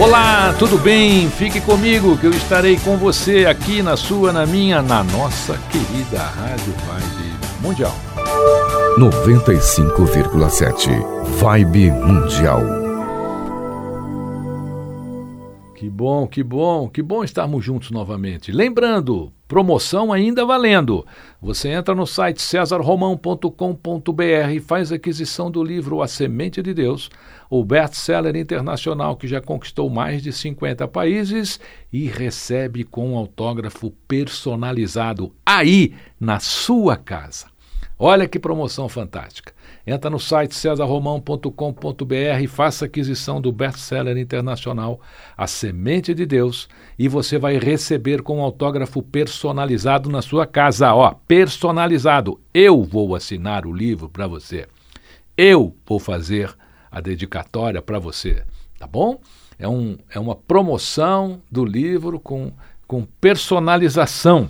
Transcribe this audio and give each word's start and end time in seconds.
Olá, 0.00 0.54
tudo 0.58 0.76
bem? 0.76 1.30
Fique 1.30 1.60
comigo 1.60 2.16
que 2.18 2.26
eu 2.26 2.32
estarei 2.32 2.76
com 2.78 2.96
você 2.96 3.46
aqui 3.46 3.82
na 3.82 3.96
sua, 3.96 4.32
na 4.32 4.44
minha, 4.44 4.82
na 4.82 5.02
nossa 5.04 5.58
querida 5.70 6.20
Rádio 6.20 6.74
Vibe 6.86 7.34
Mundial. 7.60 7.94
95,7 8.98 10.90
Vibe 11.38 11.90
Mundial. 11.90 12.83
Bom, 15.94 16.26
que 16.26 16.42
bom, 16.42 16.88
que 16.88 17.00
bom 17.00 17.22
estarmos 17.22 17.64
juntos 17.64 17.92
novamente. 17.92 18.50
Lembrando, 18.50 19.32
promoção 19.46 20.12
ainda 20.12 20.44
valendo. 20.44 21.06
Você 21.40 21.68
entra 21.68 21.94
no 21.94 22.04
site 22.04 22.42
cesarromão.com.br 22.42 24.50
e 24.52 24.60
faz 24.60 24.90
aquisição 24.90 25.48
do 25.48 25.62
livro 25.62 26.02
A 26.02 26.08
Semente 26.08 26.60
de 26.60 26.74
Deus, 26.74 27.08
o 27.48 27.64
best-seller 27.64 28.34
internacional 28.34 29.16
que 29.16 29.28
já 29.28 29.40
conquistou 29.40 29.88
mais 29.88 30.20
de 30.20 30.32
50 30.32 30.88
países 30.88 31.60
e 31.92 32.06
recebe 32.06 32.82
com 32.82 33.12
um 33.12 33.16
autógrafo 33.16 33.92
personalizado 34.08 35.32
aí 35.46 35.94
na 36.18 36.40
sua 36.40 36.96
casa. 36.96 37.53
Olha 37.98 38.26
que 38.26 38.40
promoção 38.40 38.88
fantástica. 38.88 39.52
Entra 39.86 40.10
no 40.10 40.18
site 40.18 40.54
cesarromão.com.br 40.54 42.42
e 42.42 42.46
faça 42.48 42.86
aquisição 42.86 43.40
do 43.40 43.52
best-seller 43.52 44.16
internacional 44.16 45.00
A 45.36 45.46
Semente 45.46 46.12
de 46.12 46.26
Deus 46.26 46.68
e 46.98 47.06
você 47.06 47.38
vai 47.38 47.56
receber 47.56 48.22
com 48.22 48.38
um 48.38 48.42
autógrafo 48.42 49.00
personalizado 49.00 50.10
na 50.10 50.22
sua 50.22 50.44
casa, 50.44 50.92
ó, 50.92 51.14
personalizado. 51.28 52.40
Eu 52.52 52.82
vou 52.82 53.14
assinar 53.14 53.64
o 53.64 53.72
livro 53.72 54.08
para 54.08 54.26
você. 54.26 54.66
Eu 55.36 55.76
vou 55.86 56.00
fazer 56.00 56.52
a 56.90 57.00
dedicatória 57.00 57.80
para 57.80 58.00
você, 58.00 58.42
tá 58.78 58.88
bom? 58.88 59.20
É, 59.56 59.68
um, 59.68 59.96
é 60.10 60.18
uma 60.18 60.34
promoção 60.34 61.40
do 61.50 61.64
livro 61.64 62.18
com, 62.18 62.52
com 62.88 63.04
personalização 63.20 64.48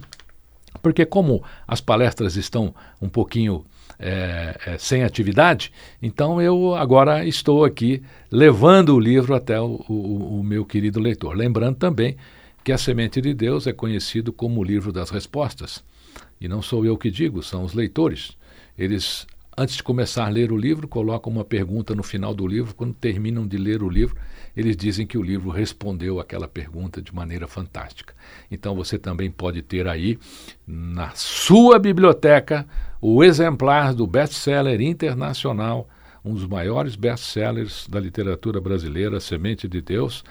porque 0.83 1.07
como 1.07 1.43
as 1.67 1.81
palestras 1.81 2.37
estão 2.37 2.75
um 3.01 3.09
pouquinho 3.09 3.65
é, 3.99 4.59
é, 4.67 4.79
sem 4.79 5.03
atividade, 5.03 5.73
então 6.03 6.41
eu 6.43 6.75
agora 6.75 7.25
estou 7.25 7.65
aqui 7.65 8.03
levando 8.31 8.95
o 8.95 9.01
livro 9.01 9.35
até 9.35 9.61
o, 9.61 9.85
o, 9.89 10.41
o, 10.41 10.45
meu 10.45 10.65
querido 10.65 10.99
leitor. 11.01 11.37
Lembrando 11.37 11.77
também 11.77 12.17
que 12.63 12.73
a 12.73 12.79
Semente 12.79 13.21
de 13.21 13.33
Deus 13.33 13.67
é 13.67 13.73
conhecido 13.73 14.33
como 14.33 14.61
o 14.61 14.65
livro 14.65 14.93
das 14.93 15.11
respostas. 15.11 15.85
E 16.41 16.49
não 16.49 16.61
sou 16.61 16.85
eu 16.85 16.97
que 16.97 17.11
digo, 17.11 17.43
são 17.43 17.63
os 17.65 17.75
leitores. 17.75 18.37
Eles, 18.77 19.27
antes 19.57 19.77
de 19.77 19.83
começar 19.83 20.27
a 20.27 20.29
ler 20.29 20.53
o 20.53 20.57
livro, 20.57 20.89
colocam 20.89 21.33
uma 21.33 21.45
pergunta 21.45 21.95
no 21.95 22.03
final 22.03 22.35
do 22.35 22.47
livro. 22.47 22.75
Quando 22.75 22.95
terminam 22.95 23.47
de 23.47 23.57
ler 23.57 23.83
o 23.83 23.89
livro, 23.89 24.17
eles 24.57 24.77
dizem 24.77 25.07
que 25.07 25.19
o 25.19 25.23
livro 25.23 25.51
respondeu 25.51 26.21
aquela 26.21 26.49
pergunta 26.49 27.01
de 27.01 27.15
maneira 27.15 27.47
fantástica. 27.47 28.15
Então 28.51 28.75
você 28.75 28.99
também 28.99 29.31
pode 29.31 29.63
ter 29.63 29.87
aí 29.87 30.19
na 30.67 31.11
sua 31.15 31.79
biblioteca 31.79 32.67
o 33.01 33.23
exemplar 33.23 33.95
do 33.95 34.07
best-seller 34.07 34.81
internacional, 34.81 35.89
um 36.25 36.35
dos 36.35 36.47
maiores 36.47 36.97
best-sellers 36.97 37.87
da 37.89 38.01
literatura 38.01 38.61
brasileira, 38.61 39.21
Semente 39.21 39.69
de 39.69 39.81
Deus, 39.81 40.25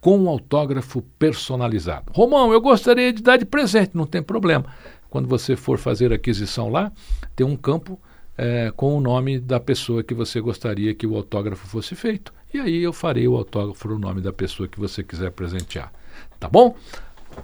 com 0.00 0.18
um 0.18 0.28
autógrafo 0.28 1.02
personalizado. 1.18 2.10
Romão, 2.12 2.52
eu 2.52 2.60
gostaria 2.60 3.12
de 3.12 3.22
dar 3.22 3.36
de 3.36 3.44
presente, 3.44 3.92
não 3.94 4.06
tem 4.06 4.22
problema. 4.22 4.66
Quando 5.08 5.28
você 5.28 5.56
for 5.56 5.78
fazer 5.78 6.12
aquisição 6.12 6.70
lá, 6.70 6.90
tem 7.36 7.46
um 7.46 7.56
campo 7.56 8.00
é, 8.42 8.72
com 8.74 8.96
o 8.96 9.00
nome 9.02 9.38
da 9.38 9.60
pessoa 9.60 10.02
que 10.02 10.14
você 10.14 10.40
gostaria 10.40 10.94
que 10.94 11.06
o 11.06 11.14
autógrafo 11.14 11.68
fosse 11.68 11.94
feito. 11.94 12.32
E 12.54 12.58
aí 12.58 12.82
eu 12.82 12.90
farei 12.90 13.28
o 13.28 13.36
autógrafo 13.36 13.86
no 13.88 13.98
nome 13.98 14.22
da 14.22 14.32
pessoa 14.32 14.66
que 14.66 14.80
você 14.80 15.04
quiser 15.04 15.30
presentear. 15.30 15.92
Tá 16.38 16.48
bom? 16.48 16.74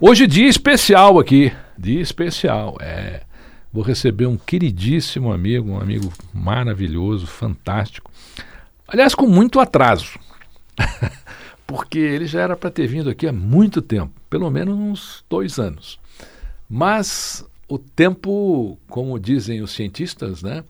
Hoje 0.01 0.25
dia 0.25 0.49
especial 0.49 1.19
aqui, 1.19 1.53
dia 1.77 2.01
especial. 2.01 2.77
É, 2.81 3.21
vou 3.71 3.83
receber 3.83 4.25
um 4.25 4.37
queridíssimo 4.37 5.31
amigo, 5.31 5.69
um 5.69 5.79
amigo 5.79 6.11
maravilhoso, 6.33 7.27
fantástico. 7.27 8.11
Aliás, 8.87 9.13
com 9.13 9.27
muito 9.27 9.59
atraso. 9.59 10.17
Porque 11.67 11.99
ele 11.99 12.25
já 12.25 12.41
era 12.41 12.57
para 12.57 12.71
ter 12.71 12.87
vindo 12.87 13.07
aqui 13.07 13.27
há 13.27 13.31
muito 13.31 13.83
tempo, 13.83 14.13
pelo 14.31 14.49
menos 14.49 14.75
uns 14.75 15.23
dois 15.29 15.59
anos. 15.59 15.99
Mas 16.67 17.45
o 17.67 17.77
tempo, 17.77 18.77
como 18.87 19.19
dizem 19.19 19.61
os 19.61 19.71
cientistas, 19.71 20.41
né, 20.41 20.63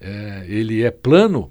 é, 0.00 0.44
ele 0.48 0.82
é 0.82 0.90
plano 0.90 1.50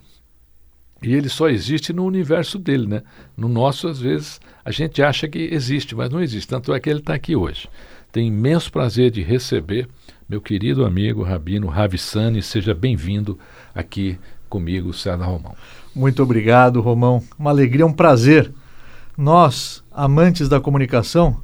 e 1.01 1.13
ele 1.13 1.29
só 1.29 1.47
existe 1.49 1.93
no 1.93 2.03
universo 2.05 2.59
dele, 2.59 2.85
né? 2.85 3.03
No 3.37 3.47
nosso, 3.47 3.87
às 3.87 3.99
vezes, 3.99 4.41
a 4.65 4.71
gente 4.71 5.01
acha 5.01 5.29
que 5.29 5.39
existe, 5.39 5.95
mas 5.95 6.09
não 6.09 6.21
existe. 6.21 6.47
Tanto 6.47 6.73
é 6.73 6.79
que 6.79 6.89
ele 6.89 6.99
está 6.99 7.13
aqui 7.13 7.37
hoje. 7.37 7.69
Tenho 8.11 8.27
imenso 8.27 8.71
prazer 8.71 9.09
de 9.11 9.21
receber 9.21 9.87
meu 10.27 10.41
querido 10.41 10.83
amigo 10.85 11.23
Rabino 11.23 11.67
Ravissani. 11.67 12.41
Seja 12.41 12.73
bem-vindo 12.73 13.39
aqui 13.73 14.19
comigo, 14.49 14.91
César 14.91 15.23
Romão. 15.23 15.55
Muito 15.95 16.21
obrigado, 16.21 16.81
Romão. 16.81 17.23
Uma 17.37 17.51
alegria, 17.51 17.85
um 17.85 17.93
prazer. 17.93 18.51
Nós, 19.17 19.81
amantes 19.91 20.49
da 20.49 20.59
comunicação, 20.59 21.41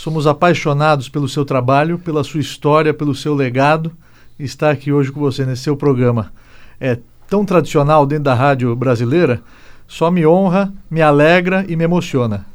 somos 0.00 0.26
apaixonados 0.26 1.10
pelo 1.10 1.28
seu 1.28 1.44
trabalho, 1.44 1.98
pela 1.98 2.24
sua 2.24 2.40
história, 2.40 2.94
pelo 2.94 3.14
seu 3.14 3.34
legado. 3.34 3.92
E 4.38 4.44
estar 4.44 4.70
aqui 4.70 4.90
hoje 4.90 5.12
com 5.12 5.20
você 5.20 5.44
nesse 5.44 5.64
seu 5.64 5.76
programa 5.76 6.32
é 6.80 6.98
tão 7.28 7.44
tradicional 7.44 8.06
dentro 8.06 8.24
da 8.24 8.34
rádio 8.34 8.74
brasileira, 8.74 9.42
só 9.86 10.10
me 10.10 10.26
honra, 10.26 10.72
me 10.90 11.02
alegra 11.02 11.66
e 11.68 11.76
me 11.76 11.84
emociona. 11.84 12.46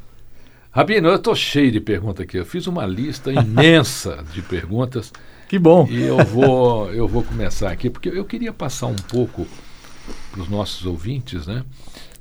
Rabino, 0.72 1.08
eu 1.08 1.14
estou 1.14 1.36
cheio 1.36 1.70
de 1.70 1.80
perguntas 1.80 2.24
aqui. 2.24 2.36
Eu 2.36 2.44
fiz 2.44 2.66
uma 2.66 2.84
lista 2.84 3.32
imensa 3.32 4.24
de 4.34 4.42
perguntas. 4.42 5.12
Que 5.48 5.56
bom. 5.56 5.86
E 5.88 6.02
eu 6.02 6.18
vou, 6.24 6.92
eu 6.92 7.06
vou 7.06 7.22
começar 7.22 7.70
aqui, 7.70 7.88
porque 7.88 8.08
eu 8.08 8.24
queria 8.24 8.52
passar 8.52 8.88
um 8.88 8.96
pouco 8.96 9.46
para 10.32 10.40
os 10.40 10.48
nossos 10.48 10.84
ouvintes, 10.84 11.46
né? 11.46 11.64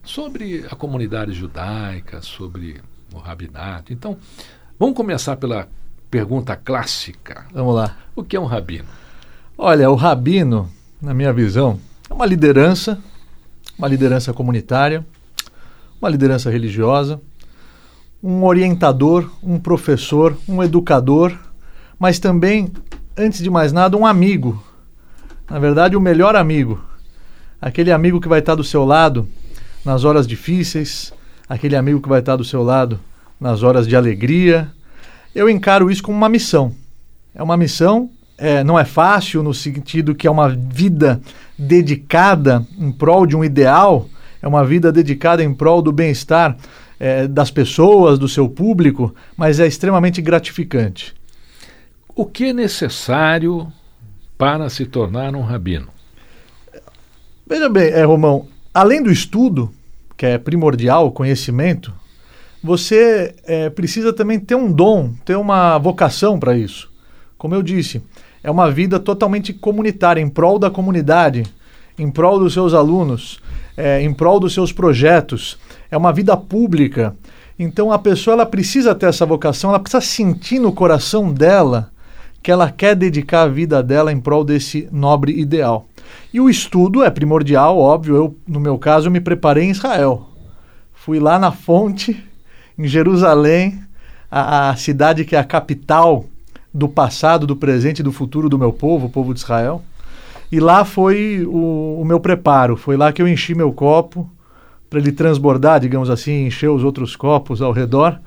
Sobre 0.03 0.67
a 0.69 0.75
comunidade 0.75 1.33
judaica, 1.33 2.21
sobre 2.21 2.79
o 3.11 3.17
rabinato. 3.17 3.91
Então, 3.91 4.17
vamos 4.79 4.95
começar 4.95 5.37
pela 5.37 5.67
pergunta 6.09 6.55
clássica. 6.55 7.45
Vamos 7.53 7.75
lá. 7.75 7.97
O 8.15 8.23
que 8.23 8.35
é 8.35 8.39
um 8.39 8.45
rabino? 8.45 8.85
Olha, 9.57 9.89
o 9.89 9.95
rabino, 9.95 10.69
na 11.01 11.13
minha 11.13 11.31
visão, 11.31 11.79
é 12.09 12.13
uma 12.13 12.25
liderança, 12.25 12.99
uma 13.77 13.87
liderança 13.87 14.33
comunitária, 14.33 15.05
uma 16.01 16.09
liderança 16.09 16.49
religiosa, 16.49 17.21
um 18.21 18.43
orientador, 18.43 19.29
um 19.41 19.59
professor, 19.59 20.37
um 20.47 20.63
educador, 20.63 21.37
mas 21.97 22.19
também, 22.19 22.71
antes 23.17 23.41
de 23.41 23.49
mais 23.49 23.71
nada, 23.71 23.95
um 23.95 24.05
amigo. 24.05 24.61
Na 25.49 25.59
verdade, 25.59 25.95
o 25.95 26.01
melhor 26.01 26.35
amigo. 26.35 26.83
Aquele 27.61 27.91
amigo 27.91 28.19
que 28.19 28.27
vai 28.27 28.39
estar 28.39 28.55
do 28.55 28.63
seu 28.63 28.83
lado 28.83 29.27
nas 29.83 30.03
horas 30.03 30.27
difíceis, 30.27 31.13
aquele 31.47 31.75
amigo 31.75 32.01
que 32.01 32.09
vai 32.09 32.19
estar 32.19 32.35
do 32.35 32.43
seu 32.43 32.63
lado 32.63 32.99
nas 33.39 33.63
horas 33.63 33.87
de 33.87 33.95
alegria. 33.95 34.71
Eu 35.33 35.49
encaro 35.49 35.89
isso 35.91 36.03
como 36.03 36.17
uma 36.17 36.29
missão. 36.29 36.73
É 37.33 37.43
uma 37.43 37.57
missão 37.57 38.09
é, 38.37 38.63
não 38.63 38.77
é 38.77 38.85
fácil 38.85 39.41
no 39.41 39.53
sentido 39.53 40.15
que 40.15 40.27
é 40.27 40.31
uma 40.31 40.49
vida 40.49 41.21
dedicada 41.57 42.65
em 42.77 42.91
prol 42.91 43.25
de 43.25 43.35
um 43.35 43.43
ideal, 43.43 44.09
é 44.41 44.47
uma 44.47 44.65
vida 44.65 44.91
dedicada 44.91 45.43
em 45.43 45.53
prol 45.53 45.81
do 45.81 45.91
bem-estar 45.91 46.57
é, 46.99 47.27
das 47.27 47.49
pessoas, 47.49 48.19
do 48.19 48.27
seu 48.27 48.49
público, 48.49 49.13
mas 49.37 49.59
é 49.59 49.67
extremamente 49.67 50.21
gratificante. 50.21 51.13
O 52.15 52.25
que 52.25 52.45
é 52.45 52.53
necessário 52.53 53.71
para 54.37 54.69
se 54.69 54.85
tornar 54.85 55.35
um 55.35 55.41
rabino? 55.41 55.87
Veja 57.47 57.69
bem, 57.69 57.89
é, 57.89 58.03
Romão, 58.03 58.47
além 58.73 59.01
do 59.01 59.11
estudo, 59.11 59.71
que 60.17 60.25
é 60.25 60.37
primordial, 60.37 61.11
conhecimento, 61.11 61.93
você 62.65 63.35
é, 63.45 63.69
precisa 63.69 64.11
também 64.11 64.39
ter 64.39 64.55
um 64.55 64.71
dom, 64.71 65.11
ter 65.23 65.37
uma 65.37 65.77
vocação 65.77 66.39
para 66.39 66.57
isso. 66.57 66.91
Como 67.37 67.53
eu 67.53 67.61
disse, 67.61 68.01
é 68.43 68.49
uma 68.49 68.71
vida 68.71 68.99
totalmente 68.99 69.53
comunitária, 69.53 70.19
em 70.19 70.27
prol 70.27 70.57
da 70.57 70.71
comunidade, 70.71 71.43
em 71.97 72.09
prol 72.09 72.39
dos 72.39 72.53
seus 72.53 72.73
alunos, 72.73 73.39
é, 73.77 74.01
em 74.01 74.11
prol 74.11 74.39
dos 74.39 74.53
seus 74.53 74.71
projetos. 74.71 75.59
É 75.91 75.95
uma 75.95 76.11
vida 76.11 76.35
pública. 76.35 77.15
Então 77.57 77.91
a 77.91 77.99
pessoa 77.99 78.33
ela 78.33 78.45
precisa 78.45 78.95
ter 78.95 79.05
essa 79.05 79.25
vocação, 79.27 79.69
ela 79.69 79.79
precisa 79.79 80.01
sentir 80.01 80.57
no 80.57 80.73
coração 80.73 81.31
dela 81.31 81.91
que 82.41 82.51
ela 82.51 82.71
quer 82.71 82.95
dedicar 82.95 83.43
a 83.43 83.47
vida 83.47 83.81
dela 83.81 84.11
em 84.11 84.19
prol 84.19 84.43
desse 84.43 84.87
nobre 84.91 85.39
ideal. 85.39 85.87
E 86.33 86.41
o 86.41 86.49
estudo 86.49 87.03
é 87.03 87.09
primordial, 87.09 87.77
óbvio. 87.77 88.15
Eu, 88.15 88.37
no 88.47 88.59
meu 88.59 88.77
caso, 88.77 89.07
eu 89.07 89.11
me 89.11 89.19
preparei 89.19 89.65
em 89.65 89.71
Israel. 89.71 90.29
Fui 90.93 91.19
lá 91.19 91.39
na 91.39 91.51
fonte, 91.51 92.23
em 92.77 92.87
Jerusalém, 92.87 93.79
a, 94.29 94.69
a 94.69 94.75
cidade 94.75 95.25
que 95.25 95.35
é 95.35 95.39
a 95.39 95.43
capital 95.43 96.25
do 96.73 96.89
passado, 96.89 97.47
do 97.47 97.55
presente 97.55 97.99
e 97.99 98.03
do 98.03 98.11
futuro 98.11 98.49
do 98.49 98.59
meu 98.59 98.73
povo, 98.73 99.07
o 99.07 99.09
povo 99.09 99.33
de 99.33 99.39
Israel. 99.39 99.81
E 100.51 100.59
lá 100.59 100.83
foi 100.85 101.45
o, 101.45 101.99
o 102.01 102.05
meu 102.05 102.19
preparo. 102.19 102.75
Foi 102.75 102.97
lá 102.97 103.11
que 103.13 103.21
eu 103.21 103.27
enchi 103.27 103.55
meu 103.55 103.71
copo 103.71 104.29
para 104.89 104.99
ele 104.99 105.11
transbordar, 105.11 105.79
digamos 105.79 106.09
assim, 106.09 106.45
encher 106.45 106.69
os 106.69 106.83
outros 106.83 107.15
copos 107.15 107.61
ao 107.61 107.71
redor. 107.71 108.19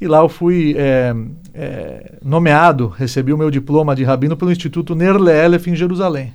E 0.00 0.06
lá 0.06 0.18
eu 0.18 0.28
fui 0.28 0.74
é, 0.76 1.14
é, 1.54 2.18
nomeado, 2.22 2.88
recebi 2.88 3.32
o 3.32 3.38
meu 3.38 3.50
diploma 3.50 3.94
de 3.94 4.04
rabino 4.04 4.36
pelo 4.36 4.52
Instituto 4.52 4.94
Nerle 4.94 5.30
Elef 5.30 5.70
em 5.70 5.76
Jerusalém. 5.76 6.34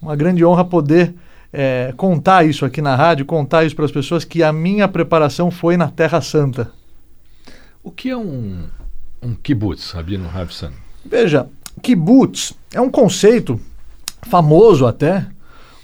Uma 0.00 0.16
grande 0.16 0.44
honra 0.44 0.64
poder 0.64 1.14
é, 1.52 1.92
contar 1.96 2.44
isso 2.44 2.64
aqui 2.64 2.82
na 2.82 2.96
rádio, 2.96 3.24
contar 3.24 3.64
isso 3.64 3.76
para 3.76 3.84
as 3.84 3.92
pessoas 3.92 4.24
que 4.24 4.42
a 4.42 4.52
minha 4.52 4.88
preparação 4.88 5.50
foi 5.50 5.76
na 5.76 5.88
Terra 5.88 6.20
Santa. 6.20 6.70
O 7.86 7.92
que 7.92 8.10
é 8.10 8.16
um, 8.16 8.64
um 9.22 9.32
kibbutz, 9.32 9.92
Rabino 9.92 10.26
Ravsan? 10.26 10.72
Veja, 11.04 11.48
kibbutz 11.80 12.52
é 12.74 12.80
um 12.80 12.90
conceito 12.90 13.60
famoso 14.28 14.86
até, 14.86 15.24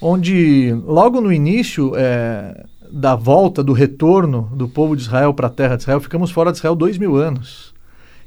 onde 0.01 0.73
logo 0.85 1.21
no 1.21 1.33
início 1.33 1.93
é, 1.95 2.67
da 2.91 3.15
volta, 3.15 3.63
do 3.63 3.73
retorno 3.73 4.51
do 4.53 4.69
povo 4.69 4.97
de 4.97 5.03
Israel 5.03 5.33
para 5.33 5.47
a 5.47 5.51
terra 5.51 5.77
de 5.77 5.83
Israel, 5.83 6.01
ficamos 6.01 6.33
fora 6.33 6.51
de 6.51 6.59
Israel 6.59 6.75
dois 6.75 6.99
mil 6.99 7.15
anos. 7.15 7.73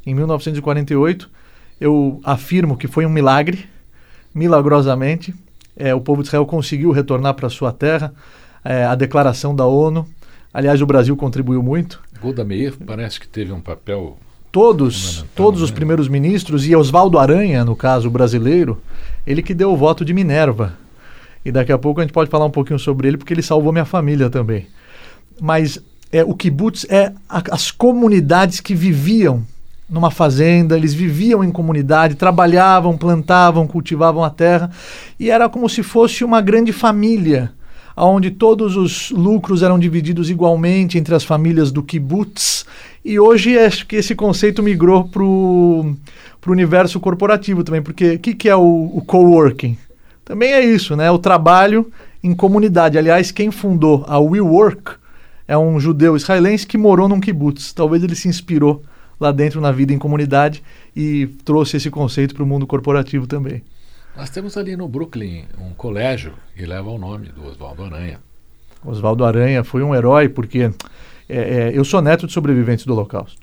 Em 0.05 0.15
1948, 0.15 1.29
eu 1.77 2.21
afirmo 2.23 2.77
que 2.77 2.87
foi 2.87 3.05
um 3.05 3.09
milagre, 3.09 3.65
milagrosamente, 4.33 5.35
é, 5.75 5.93
o 5.93 5.99
povo 5.99 6.21
de 6.21 6.29
Israel 6.29 6.45
conseguiu 6.45 6.91
retornar 6.91 7.33
para 7.33 7.49
sua 7.49 7.73
terra, 7.73 8.13
é, 8.63 8.85
a 8.85 8.95
declaração 8.95 9.53
da 9.53 9.65
ONU. 9.65 10.07
Aliás, 10.53 10.81
o 10.81 10.85
Brasil 10.85 11.17
contribuiu 11.17 11.61
muito. 11.61 12.04
Golda 12.21 12.43
Meir 12.43 12.75
parece 12.85 13.19
que 13.19 13.27
teve 13.27 13.51
um 13.51 13.59
papel 13.59 14.17
todos, 14.51 15.25
todos 15.35 15.61
os 15.61 15.69
né? 15.69 15.75
primeiros 15.75 16.07
ministros, 16.07 16.65
e 16.65 16.75
Oswaldo 16.75 17.19
Aranha, 17.19 17.65
no 17.65 17.75
caso 17.75 18.09
brasileiro, 18.09 18.81
ele 19.27 19.43
que 19.43 19.53
deu 19.53 19.71
o 19.71 19.77
voto 19.77 20.05
de 20.05 20.13
Minerva. 20.13 20.77
E 21.43 21.51
daqui 21.51 21.71
a 21.71 21.77
pouco 21.77 21.99
a 21.99 22.03
gente 22.03 22.13
pode 22.13 22.29
falar 22.29 22.45
um 22.45 22.51
pouquinho 22.51 22.79
sobre 22.79 23.07
ele, 23.07 23.17
porque 23.17 23.33
ele 23.33 23.41
salvou 23.41 23.71
minha 23.71 23.85
família 23.85 24.29
também. 24.29 24.67
Mas 25.41 25.77
é, 26.11 26.23
o 26.23 26.33
kibbutz 26.33 26.85
é 26.89 27.11
a, 27.29 27.43
as 27.51 27.69
comunidades 27.69 28.61
que 28.61 28.73
viviam 28.73 29.45
numa 29.89 30.09
fazenda, 30.09 30.75
eles 30.75 30.93
viviam 30.93 31.43
em 31.43 31.51
comunidade, 31.51 32.15
trabalhavam, 32.15 32.97
plantavam, 32.97 33.67
cultivavam 33.67 34.23
a 34.23 34.29
terra, 34.29 34.71
e 35.19 35.29
era 35.29 35.47
como 35.47 35.69
se 35.69 35.83
fosse 35.83 36.23
uma 36.23 36.41
grande 36.41 36.71
família, 36.71 37.51
onde 37.95 38.31
todos 38.31 38.75
os 38.75 39.11
lucros 39.11 39.63
eram 39.63 39.79
divididos 39.79 40.29
igualmente 40.29 40.97
entre 40.97 41.15
as 41.15 41.23
famílias 41.23 41.71
do 41.71 41.81
kibbutz, 41.81 42.65
e 43.03 43.19
hoje 43.19 43.57
acho 43.57 43.85
que 43.85 43.95
esse 43.95 44.15
conceito 44.15 44.63
migrou 44.63 45.05
para 45.05 45.23
o 45.23 45.95
universo 46.47 46.99
corporativo 46.99 47.63
também, 47.63 47.81
porque 47.81 48.15
o 48.15 48.19
que, 48.19 48.33
que 48.33 48.49
é 48.49 48.55
o, 48.55 48.91
o 48.93 49.01
coworking? 49.05 49.77
Também 50.25 50.53
é 50.53 50.65
isso, 50.65 50.95
né? 50.95 51.11
O 51.11 51.19
trabalho 51.19 51.91
em 52.23 52.33
comunidade. 52.33 52.97
Aliás, 52.97 53.31
quem 53.31 53.51
fundou 53.51 54.03
a 54.07 54.19
WeWork 54.19 54.93
é 55.47 55.55
um 55.55 55.79
judeu 55.79 56.15
israelense 56.15 56.65
que 56.65 56.79
morou 56.79 57.07
num 57.07 57.19
kibbutz. 57.19 57.71
Talvez 57.71 58.03
ele 58.03 58.15
se 58.15 58.27
inspirou 58.27 58.83
lá 59.19 59.31
dentro 59.31 59.61
na 59.61 59.71
vida 59.71 59.93
em 59.93 59.99
comunidade 59.99 60.63
e 60.95 61.27
trouxe 61.45 61.77
esse 61.77 61.91
conceito 61.91 62.33
para 62.33 62.43
o 62.43 62.47
mundo 62.47 62.65
corporativo 62.65 63.27
também. 63.27 63.61
Nós 64.15 64.29
temos 64.29 64.55
ali 64.55 64.77
no 64.77 64.87
Brooklyn 64.87 65.43
um 65.59 65.73
colégio 65.73 66.33
que 66.55 66.65
leva 66.65 66.89
o 66.89 66.97
nome 66.97 67.27
do 67.27 67.45
Oswaldo 67.45 67.83
Aranha. 67.83 68.19
Oswaldo 68.83 69.25
Aranha 69.25 69.63
foi 69.63 69.83
um 69.83 69.93
herói 69.93 70.29
porque 70.29 70.71
é, 71.27 71.37
é, 71.37 71.71
eu 71.73 71.83
sou 71.83 72.01
neto 72.01 72.25
de 72.25 72.31
sobreviventes 72.31 72.85
do 72.85 72.93
Holocausto. 72.93 73.41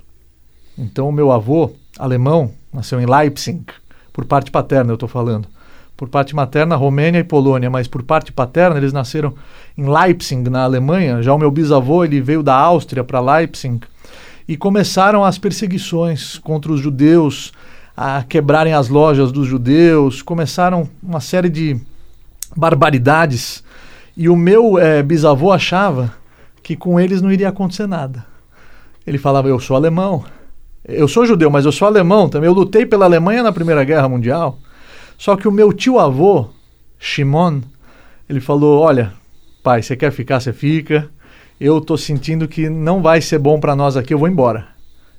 Então, 0.78 1.08
o 1.08 1.12
meu 1.12 1.30
avô, 1.30 1.72
alemão, 1.98 2.52
nasceu 2.72 2.98
em 2.98 3.04
Leipzig, 3.04 3.64
por 4.12 4.24
parte 4.24 4.50
paterna, 4.50 4.92
eu 4.92 4.94
estou 4.94 5.08
falando. 5.08 5.46
Por 5.94 6.08
parte 6.08 6.34
materna, 6.34 6.74
Romênia 6.74 7.19
e 7.19 7.24
Polônia, 7.24 7.69
mas 7.69 7.86
por 7.86 8.02
parte 8.02 8.32
paterna, 8.32 8.78
eles 8.78 8.94
nasceram 8.94 9.34
em 9.76 9.86
Leipzig, 9.86 10.48
na 10.48 10.62
Alemanha. 10.64 11.22
Já 11.22 11.34
o 11.34 11.38
meu 11.38 11.50
bisavô, 11.50 12.02
ele 12.02 12.20
veio 12.20 12.42
da 12.42 12.54
Áustria 12.54 13.04
para 13.04 13.20
Leipzig. 13.20 13.80
E 14.48 14.56
começaram 14.56 15.22
as 15.22 15.36
perseguições 15.36 16.38
contra 16.38 16.72
os 16.72 16.80
judeus, 16.80 17.52
a 17.97 18.23
quebrarem 18.23 18.73
as 18.73 18.89
lojas 18.89 19.31
dos 19.31 19.47
judeus, 19.47 20.23
começaram 20.23 20.89
uma 21.03 21.21
série 21.21 21.49
de 21.49 21.79
barbaridades. 22.56 23.62
E 24.17 24.29
o 24.29 24.37
meu 24.37 24.79
é, 24.79 25.03
bisavô 25.03 25.53
achava 25.53 26.15
que 26.62 26.77
com 26.77 26.99
eles 26.99 27.21
não 27.21 27.33
iria 27.33 27.49
acontecer 27.49 27.87
nada. 27.87 28.25
Ele 29.06 29.19
falava: 29.19 29.49
Eu 29.49 29.59
sou 29.59 29.77
alemão. 29.77 30.25
Eu 30.85 31.06
sou 31.06 31.25
judeu, 31.25 31.50
mas 31.50 31.65
eu 31.65 31.73
sou 31.73 31.87
alemão 31.87 32.29
também. 32.29 32.49
Eu 32.49 32.55
lutei 32.55 32.85
pela 32.85 33.05
Alemanha 33.05 33.43
na 33.43 33.53
Primeira 33.53 33.85
Guerra 33.85 34.09
Mundial. 34.09 34.59
Só 35.17 35.37
que 35.37 35.47
o 35.47 35.53
meu 35.53 35.73
tio-avô, 35.73 36.49
Shimon, 36.99 37.61
ele 38.29 38.41
falou: 38.41 38.81
Olha, 38.81 39.13
pai, 39.63 39.82
você 39.82 39.96
quer 39.96 40.11
ficar, 40.11 40.41
você 40.41 40.53
fica. 40.53 41.08
Eu 41.61 41.81
tô 41.81 41.96
sentindo 41.96 42.49
que 42.49 42.69
não 42.69 43.01
vai 43.01 43.20
ser 43.20 43.39
bom 43.39 43.61
para 43.61 43.77
nós 43.77 43.96
aqui, 43.96 44.13
eu 44.13 44.19
vou 44.19 44.27
embora. 44.27 44.67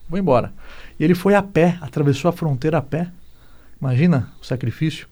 Vou 0.10 0.20
embora. 0.20 0.52
E 1.00 1.04
ele 1.04 1.16
foi 1.16 1.36
a 1.36 1.42
pé, 1.42 1.78
atravessou 1.82 2.30
a 2.30 2.32
fronteira 2.32 2.78
a 2.78 2.82
pé. 2.82 3.08
Imagina 3.80 4.32
o 4.42 4.46
sacrifício. 4.46 5.08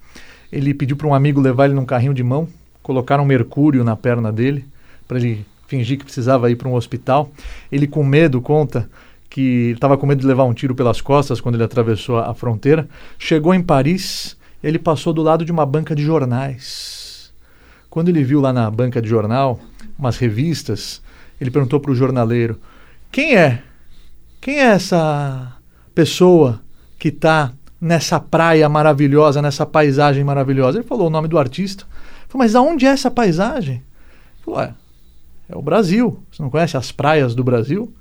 Ele 0.52 0.74
pediu 0.74 0.96
para 0.96 1.08
um 1.08 1.14
amigo 1.14 1.40
levar 1.40 1.66
ele 1.66 1.74
num 1.74 1.86
carrinho 1.86 2.14
de 2.14 2.24
mão, 2.24 2.48
colocaram 2.82 3.26
mercúrio 3.26 3.84
na 3.84 3.96
perna 3.96 4.32
dele 4.32 4.66
para 5.08 5.18
ele 5.18 5.46
fingir 5.68 5.98
que 5.98 6.06
precisava 6.06 6.52
ir 6.52 6.56
para 6.56 6.68
um 6.68 6.74
hospital. 6.74 7.32
Ele, 7.72 7.88
com 7.88 8.04
medo, 8.04 8.42
conta 8.42 8.90
que 9.30 9.72
estava 9.74 9.98
com 9.98 10.06
medo 10.06 10.20
de 10.20 10.28
levar 10.28 10.44
um 10.44 10.54
tiro 10.54 10.76
pelas 10.76 11.00
costas 11.00 11.40
quando 11.40 11.56
ele 11.56 11.64
atravessou 11.64 12.18
a 12.20 12.34
fronteira. 12.34 12.88
Chegou 13.18 13.54
em 13.54 13.64
Paris, 13.64 14.38
ele 14.62 14.78
passou 14.78 15.14
do 15.14 15.22
lado 15.22 15.46
de 15.46 15.52
uma 15.52 15.66
banca 15.66 15.96
de 15.96 16.04
jornais. 16.04 17.34
Quando 17.90 18.10
ele 18.10 18.24
viu 18.24 18.42
lá 18.42 18.52
na 18.52 18.70
banca 18.70 19.02
de 19.02 19.08
jornal 19.08 19.60
umas 19.98 20.18
revistas, 20.18 21.02
ele 21.40 21.50
perguntou 21.50 21.80
para 21.80 21.92
o 21.92 21.96
jornaleiro: 21.96 22.60
Quem 23.12 23.36
é? 23.36 23.64
Quem 24.42 24.60
é 24.60 24.64
essa 24.64 25.58
pessoa 26.02 26.60
que 26.98 27.10
está 27.10 27.54
nessa 27.80 28.20
praia 28.20 28.68
maravilhosa, 28.68 29.40
nessa 29.40 29.68
paisagem 29.68 30.24
maravilhosa? 30.24 30.80
Ele 30.80 30.88
falou 30.88 31.08
o 31.08 31.10
nome 31.12 31.28
do 31.28 31.38
artista. 31.38 31.86
Falou, 32.28 32.44
mas 32.44 32.56
aonde 32.56 32.88
é 32.88 32.90
essa 32.90 33.12
paisagem? 33.12 33.76
Ele 33.76 34.44
falou, 34.44 34.62
é, 34.62 34.74
é 35.48 35.56
o 35.56 35.62
Brasil. 35.62 36.18
Você 36.32 36.42
não 36.42 36.50
conhece 36.50 36.76
as 36.76 36.92
praias 36.92 37.36
do 37.36 37.44
Brasil? 37.44 37.94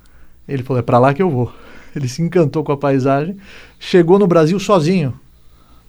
Ele 0.47 0.63
falou: 0.63 0.79
é 0.79 0.81
para 0.81 0.97
lá 0.97 1.13
que 1.13 1.21
eu 1.21 1.29
vou. 1.29 1.53
Ele 1.95 2.07
se 2.07 2.23
encantou 2.23 2.63
com 2.63 2.71
a 2.71 2.77
paisagem, 2.77 3.37
chegou 3.79 4.17
no 4.17 4.25
Brasil 4.25 4.59
sozinho, 4.59 5.13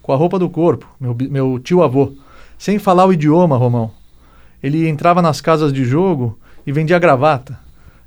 com 0.03 0.13
a 0.13 0.17
roupa 0.17 0.39
do 0.39 0.51
corpo, 0.51 0.87
meu, 1.01 1.17
meu 1.31 1.59
tio-avô, 1.59 2.13
sem 2.59 2.79
falar 2.79 3.07
o 3.07 3.13
idioma, 3.13 3.57
Romão. 3.57 3.91
Ele 4.63 4.87
entrava 4.87 5.23
nas 5.23 5.41
casas 5.41 5.73
de 5.73 5.85
jogo 5.85 6.39
e 6.67 6.73
vendia 6.73 6.99
gravata. 6.99 7.59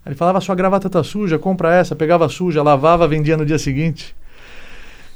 Ele 0.05 0.15
falava: 0.15 0.41
sua 0.41 0.55
gravata 0.55 0.89
tá 0.89 1.03
suja, 1.03 1.39
compra 1.39 1.73
essa. 1.73 1.95
Pegava 1.95 2.29
suja, 2.29 2.61
lavava, 2.61 3.07
vendia 3.07 3.37
no 3.37 3.45
dia 3.45 3.57
seguinte. 3.57 4.15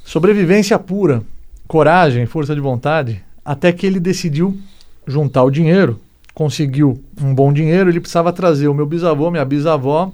Sobrevivência 0.04 0.80
pura, 0.80 1.22
coragem, 1.68 2.26
força 2.26 2.56
de 2.56 2.62
vontade, 2.62 3.24
até 3.46 3.72
que 3.72 3.86
ele 3.86 4.00
decidiu 4.00 4.58
juntar 5.06 5.44
o 5.44 5.52
dinheiro 5.52 6.00
conseguiu 6.40 7.04
um 7.22 7.36
bom 7.36 7.52
dinheiro, 7.52 7.90
ele 7.90 8.00
precisava 8.00 8.32
trazer 8.32 8.70
o 8.70 8.74
meu 8.74 8.86
bisavô, 8.86 9.30
minha 9.30 9.44
bisavó, 9.44 10.10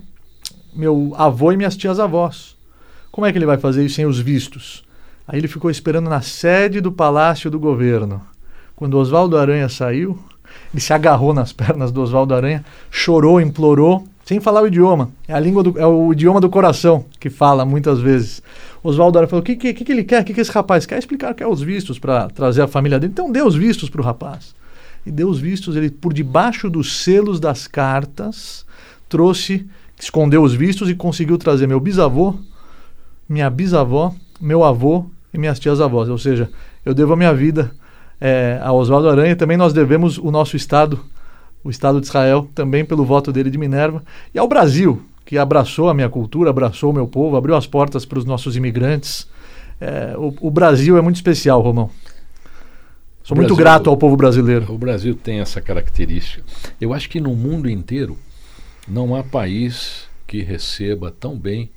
meu 0.73 1.13
avô 1.15 1.51
e 1.51 1.57
minhas 1.57 1.77
tias 1.77 1.99
avós. 1.99 2.55
Como 3.11 3.27
é 3.27 3.31
que 3.31 3.37
ele 3.37 3.45
vai 3.45 3.59
fazer 3.59 3.85
isso 3.85 3.97
sem 3.97 4.07
os 4.07 4.19
vistos? 4.19 4.83
Aí 5.27 5.39
ele 5.39 5.47
ficou 5.47 5.69
esperando 5.69 6.09
na 6.09 6.21
sede 6.21 6.81
do 6.81 6.91
palácio 6.91 7.51
do 7.51 7.59
governo. 7.59 8.19
Quando 8.75 8.97
Oswaldo 8.97 9.37
Aranha 9.37 9.69
saiu, 9.69 10.17
ele 10.73 10.81
se 10.81 10.93
agarrou 10.93 11.31
nas 11.31 11.53
pernas 11.53 11.91
do 11.91 12.01
Oswaldo 12.01 12.33
Aranha, 12.33 12.65
chorou, 12.89 13.39
implorou, 13.39 14.03
sem 14.25 14.39
falar 14.39 14.63
o 14.63 14.67
idioma. 14.67 15.11
É 15.27 15.33
a 15.33 15.39
língua 15.39 15.61
do, 15.63 15.79
é 15.79 15.85
o 15.85 16.11
idioma 16.11 16.41
do 16.41 16.49
coração 16.49 17.05
que 17.19 17.29
fala 17.29 17.63
muitas 17.63 17.99
vezes. 17.99 18.41
Oswaldo 18.83 19.19
Aranha 19.19 19.29
falou: 19.29 19.41
o 19.41 19.45
que, 19.45 19.55
que, 19.55 19.73
que, 19.73 19.91
ele 19.91 20.03
quer? 20.03 20.23
O 20.23 20.25
que, 20.25 20.33
que 20.33 20.41
esse 20.41 20.51
rapaz 20.51 20.85
quer? 20.85 20.97
Explicar 20.97 21.33
que 21.35 21.43
é 21.43 21.47
os 21.47 21.61
vistos 21.61 21.99
para 21.99 22.27
trazer 22.29 22.63
a 22.63 22.67
família 22.67 22.99
dele. 22.99 23.13
Então 23.13 23.31
dê 23.31 23.41
os 23.41 23.55
vistos 23.55 23.89
para 23.89 24.01
o 24.01 24.03
rapaz. 24.03 24.55
E 25.05 25.11
deu 25.11 25.29
os 25.29 25.39
vistos, 25.39 25.75
ele, 25.75 25.91
por 25.91 26.11
debaixo 26.11 26.67
dos 26.67 27.03
selos 27.03 27.39
das 27.39 27.67
cartas, 27.67 28.65
trouxe, 29.07 29.67
escondeu 29.99 30.41
os 30.41 30.55
vistos 30.55 30.89
e 30.89 30.95
conseguiu 30.95 31.37
trazer 31.37 31.67
meu 31.67 31.79
bisavô, 31.79 32.33
minha 33.29 33.47
bisavó, 33.51 34.15
meu 34.41 34.63
avô 34.63 35.05
e 35.31 35.37
minhas 35.37 35.59
tias 35.59 35.79
avós. 35.79 36.09
Ou 36.09 36.17
seja, 36.17 36.49
eu 36.83 36.95
devo 36.95 37.13
a 37.13 37.15
minha 37.15 37.33
vida 37.35 37.71
é, 38.19 38.59
a 38.63 38.71
Oswaldo 38.73 39.09
Aranha 39.09 39.33
e 39.33 39.35
também 39.35 39.57
nós 39.57 39.73
devemos 39.73 40.17
o 40.17 40.31
nosso 40.31 40.55
Estado, 40.55 40.99
o 41.65 41.71
Estado 41.71 41.99
de 41.99 42.05
Israel, 42.05 42.47
também 42.53 42.85
pelo 42.85 43.03
voto 43.03 43.33
dele 43.33 43.49
de 43.49 43.57
Minerva, 43.57 44.03
e 44.31 44.37
ao 44.37 44.47
Brasil, 44.47 45.01
que 45.25 45.35
abraçou 45.35 45.89
a 45.89 45.95
minha 45.95 46.07
cultura, 46.07 46.51
abraçou 46.51 46.91
o 46.91 46.93
meu 46.93 47.07
povo, 47.07 47.35
abriu 47.35 47.55
as 47.55 47.65
portas 47.65 48.05
para 48.05 48.19
os 48.19 48.23
nossos 48.23 48.55
imigrantes. 48.55 49.27
É, 49.81 50.13
o, 50.15 50.31
o, 50.41 50.51
Brasil 50.51 50.95
é 50.95 51.01
muito 51.01 51.15
especial, 51.15 51.59
Romão. 51.61 51.89
Sou 53.23 53.35
muito 53.35 53.55
grato 53.55 53.89
ao 53.89 53.97
povo 53.97 54.15
brasileiro. 54.15 54.71
O 54.71 54.77
Brasil 54.77 55.15
tem 55.15 55.39
essa 55.39 55.59
característica. 55.59 56.43
Eu 56.79 56.93
acho 56.93 57.09
que 57.09 57.19
no 57.19 57.35
mundo 57.35 57.67
inteiro 57.67 58.15
não 58.87 59.15
há 59.15 59.23
país 59.23 60.05
que 60.27 60.43
receba 60.43 61.09
tão 61.09 61.35
bem 61.35 61.71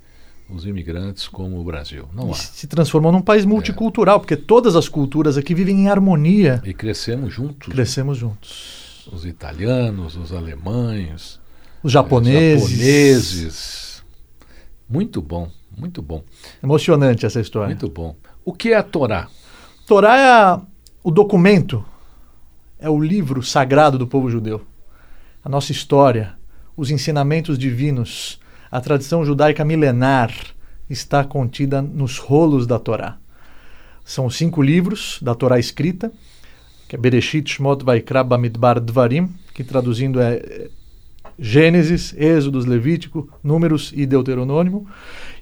os 0.50 0.66
imigrantes 0.66 1.26
como 1.26 1.58
o 1.58 1.64
Brasil. 1.64 2.04
Não 2.14 2.30
há. 2.30 2.34
Se 2.34 2.66
transformou 2.66 3.10
num 3.10 3.22
país 3.22 3.46
multicultural, 3.46 4.16
é. 4.16 4.18
porque 4.18 4.36
todas 4.36 4.76
as 4.76 4.86
culturas 4.86 5.38
aqui 5.38 5.54
vivem 5.54 5.80
em 5.80 5.88
harmonia. 5.88 6.60
E 6.66 6.74
crescemos 6.74 7.32
juntos. 7.32 7.72
Crescemos 7.72 8.18
juntos. 8.18 8.87
Os 9.12 9.24
italianos, 9.24 10.16
os 10.16 10.32
alemães, 10.32 11.40
os 11.82 11.92
japoneses. 11.92 12.64
Os 12.64 12.70
japoneses. 12.70 14.04
Muito 14.88 15.20
bom, 15.20 15.50
muito 15.76 16.02
bom. 16.02 16.22
Emocionante 16.62 17.26
essa 17.26 17.40
história. 17.40 17.68
Muito 17.68 17.88
bom. 17.88 18.16
O 18.44 18.52
que 18.52 18.72
é 18.72 18.76
a 18.76 18.82
Torá? 18.82 19.28
Torá 19.86 20.16
é 20.16 20.30
a, 20.30 20.60
o 21.02 21.10
documento, 21.10 21.84
é 22.78 22.88
o 22.88 23.00
livro 23.00 23.42
sagrado 23.42 23.98
do 23.98 24.06
povo 24.06 24.30
judeu. 24.30 24.64
A 25.44 25.48
nossa 25.48 25.72
história, 25.72 26.34
os 26.76 26.90
ensinamentos 26.90 27.58
divinos 27.58 28.38
a 28.70 28.80
tradição 28.80 29.24
judaica 29.24 29.64
milenar 29.64 30.30
está 30.90 31.24
contida 31.24 31.80
nos 31.80 32.18
rolos 32.18 32.66
da 32.66 32.78
Torá. 32.78 33.16
São 34.04 34.28
cinco 34.28 34.60
livros 34.62 35.18
da 35.22 35.34
Torá 35.34 35.58
escrita, 35.58 36.12
que 36.88 36.96
é 36.96 36.98
Bereshit, 36.98 37.52
Shmot, 37.52 37.84
Vaikra, 37.84 38.24
Bamidbar, 38.24 38.80
Dvarim, 38.80 39.28
que 39.54 39.62
traduzindo 39.62 40.20
é, 40.20 40.36
é 40.36 40.68
Gênesis, 41.38 42.12
Êxodos, 42.16 42.64
Levítico, 42.64 43.28
Números 43.44 43.92
e 43.94 44.04
Deuteronômio. 44.04 44.84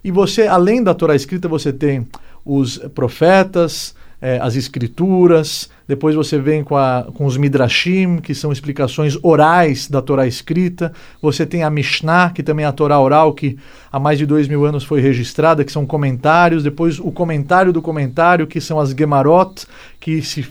E 0.04 0.10
você, 0.10 0.46
além 0.46 0.82
da 0.82 0.92
Torá 0.92 1.14
escrita, 1.14 1.48
você 1.48 1.72
tem 1.72 2.06
os 2.44 2.78
profetas, 2.94 3.94
é, 4.20 4.38
as 4.40 4.56
escrituras, 4.56 5.70
depois 5.86 6.14
você 6.14 6.38
vem 6.38 6.64
com, 6.64 6.76
a, 6.76 7.06
com 7.14 7.26
os 7.26 7.36
midrashim, 7.36 8.18
que 8.18 8.34
são 8.34 8.50
explicações 8.52 9.16
orais 9.22 9.88
da 9.88 10.02
Torá 10.02 10.26
escrita, 10.26 10.92
você 11.20 11.46
tem 11.46 11.62
a 11.62 11.70
Mishnah, 11.70 12.30
que 12.30 12.42
também 12.42 12.64
é 12.64 12.68
a 12.68 12.72
Torá 12.72 12.98
oral, 13.00 13.32
que 13.34 13.58
há 13.90 13.98
mais 13.98 14.18
de 14.18 14.26
dois 14.26 14.48
mil 14.48 14.64
anos 14.64 14.84
foi 14.84 15.00
registrada, 15.00 15.64
que 15.64 15.72
são 15.72 15.86
comentários, 15.86 16.62
depois 16.62 16.98
o 16.98 17.10
comentário 17.10 17.72
do 17.72 17.82
comentário, 17.82 18.46
que 18.46 18.60
são 18.60 18.80
as 18.80 18.90
Gemarot, 18.90 19.66
que 20.00 20.22
se 20.22 20.46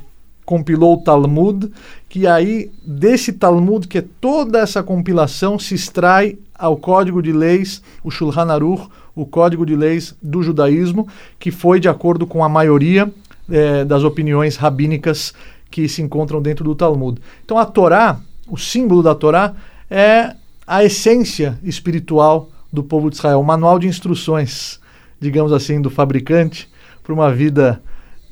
compilou 0.45 0.95
o 0.95 1.01
Talmud, 1.01 1.71
que 2.07 2.27
aí 2.27 2.71
desse 2.85 3.33
Talmud, 3.33 3.87
que 3.87 3.97
é 3.97 4.05
toda 4.21 4.59
essa 4.59 4.83
compilação, 4.83 5.57
se 5.57 5.73
extrai 5.73 6.37
ao 6.53 6.77
Código 6.77 7.21
de 7.21 7.31
Leis, 7.31 7.81
o 8.03 8.11
Shulchan 8.11 8.51
Aruch, 8.51 8.87
o 9.15 9.25
Código 9.25 9.65
de 9.65 9.75
Leis 9.75 10.15
do 10.21 10.43
Judaísmo, 10.43 11.07
que 11.39 11.51
foi 11.51 11.79
de 11.79 11.89
acordo 11.89 12.27
com 12.27 12.43
a 12.43 12.49
maioria 12.49 13.11
é, 13.49 13.83
das 13.83 14.03
opiniões 14.03 14.55
rabínicas 14.55 15.33
que 15.69 15.87
se 15.89 16.01
encontram 16.01 16.41
dentro 16.41 16.63
do 16.63 16.75
Talmud. 16.75 17.19
Então 17.43 17.57
a 17.57 17.65
Torá, 17.65 18.19
o 18.47 18.57
símbolo 18.57 19.01
da 19.01 19.15
Torá, 19.15 19.53
é 19.89 20.35
a 20.67 20.83
essência 20.83 21.59
espiritual 21.63 22.49
do 22.71 22.83
povo 22.83 23.09
de 23.09 23.15
Israel, 23.15 23.39
o 23.39 23.43
manual 23.43 23.79
de 23.79 23.87
instruções, 23.87 24.79
digamos 25.19 25.51
assim, 25.51 25.81
do 25.81 25.89
fabricante 25.89 26.69
para 27.03 27.13
uma 27.13 27.31
vida 27.31 27.81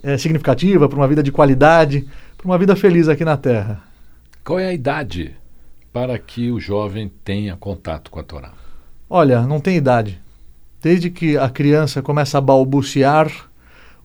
é, 0.04 0.18
significativa, 0.18 0.88
para 0.88 0.98
uma 0.98 1.08
vida 1.08 1.24
de 1.24 1.32
qualidade, 1.32 2.06
para 2.38 2.46
uma 2.46 2.58
vida 2.58 2.76
feliz 2.76 3.08
aqui 3.08 3.24
na 3.24 3.38
Terra. 3.38 3.82
Qual 4.44 4.60
é 4.60 4.68
a 4.68 4.74
idade 4.74 5.36
para 5.94 6.20
que 6.20 6.52
o 6.52 6.60
jovem 6.60 7.10
tenha 7.24 7.56
contato 7.56 8.12
com 8.12 8.20
a 8.20 8.24
Torá? 8.24 8.52
Olha, 9.10 9.42
não 9.44 9.60
tem 9.60 9.78
idade. 9.78 10.20
Desde 10.82 11.10
que 11.10 11.38
a 11.38 11.50
criança 11.50 12.02
começa 12.02 12.38
a 12.38 12.42
balbuciar, 12.42 13.32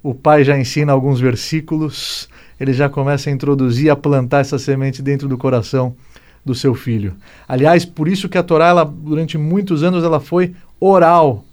o 0.02 0.14
pai 0.14 0.44
já 0.44 0.56
ensina 0.56 0.92
alguns 0.92 1.18
versículos, 1.18 2.28
ele 2.60 2.72
já 2.72 2.88
começa 2.88 3.28
a 3.28 3.32
introduzir, 3.32 3.90
a 3.90 3.96
plantar 3.96 4.40
essa 4.40 4.58
semente 4.58 5.02
dentro 5.02 5.26
do 5.26 5.36
coração 5.36 5.96
do 6.44 6.54
seu 6.54 6.74
filho. 6.74 7.16
Aliás, 7.48 7.84
por 7.84 8.06
isso 8.06 8.28
que 8.28 8.38
a 8.38 8.42
Torá, 8.42 8.68
ela, 8.68 8.84
durante 8.84 9.36
muitos 9.36 9.82
anos, 9.82 10.04
ela 10.04 10.20
foi 10.20 10.54
oral. 10.78 11.44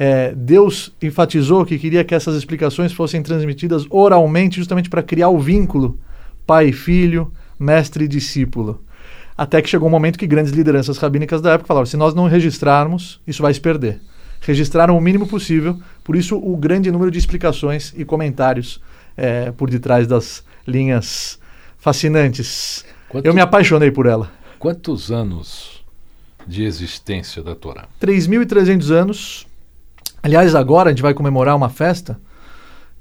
É, 0.00 0.32
Deus 0.32 0.92
enfatizou 1.02 1.66
que 1.66 1.76
queria 1.76 2.04
que 2.04 2.14
essas 2.14 2.36
explicações 2.36 2.92
fossem 2.92 3.20
transmitidas 3.20 3.84
oralmente, 3.90 4.58
justamente 4.58 4.88
para 4.88 5.02
criar 5.02 5.28
o 5.28 5.40
vínculo 5.40 5.98
pai 6.46 6.68
e 6.68 6.72
filho, 6.72 7.32
mestre 7.58 8.04
e 8.04 8.08
discípulo. 8.08 8.82
Até 9.36 9.60
que 9.60 9.68
chegou 9.68 9.88
um 9.88 9.90
momento 9.90 10.18
que 10.18 10.26
grandes 10.26 10.52
lideranças 10.52 10.98
rabínicas 10.98 11.40
da 11.40 11.54
época 11.54 11.66
falaram: 11.66 11.86
se 11.86 11.96
nós 11.96 12.14
não 12.14 12.26
registrarmos, 12.26 13.20
isso 13.26 13.42
vai 13.42 13.52
se 13.52 13.60
perder 13.60 14.00
registraram 14.40 14.96
o 14.96 15.00
mínimo 15.00 15.26
possível, 15.26 15.78
por 16.04 16.16
isso 16.16 16.36
o 16.36 16.56
grande 16.56 16.90
número 16.90 17.10
de 17.10 17.18
explicações 17.18 17.92
e 17.96 18.04
comentários 18.04 18.80
é, 19.16 19.50
por 19.52 19.70
detrás 19.70 20.06
das 20.06 20.44
linhas 20.66 21.38
fascinantes. 21.78 22.84
Quanto, 23.08 23.26
Eu 23.26 23.34
me 23.34 23.40
apaixonei 23.40 23.90
por 23.90 24.06
ela. 24.06 24.30
Quantos 24.58 25.10
anos 25.10 25.84
de 26.46 26.64
existência 26.64 27.42
da 27.42 27.54
Torá? 27.54 27.88
3.300 28.00 28.90
anos. 28.90 29.46
Aliás, 30.22 30.54
agora 30.54 30.88
a 30.88 30.92
gente 30.92 31.02
vai 31.02 31.14
comemorar 31.14 31.56
uma 31.56 31.68
festa 31.68 32.18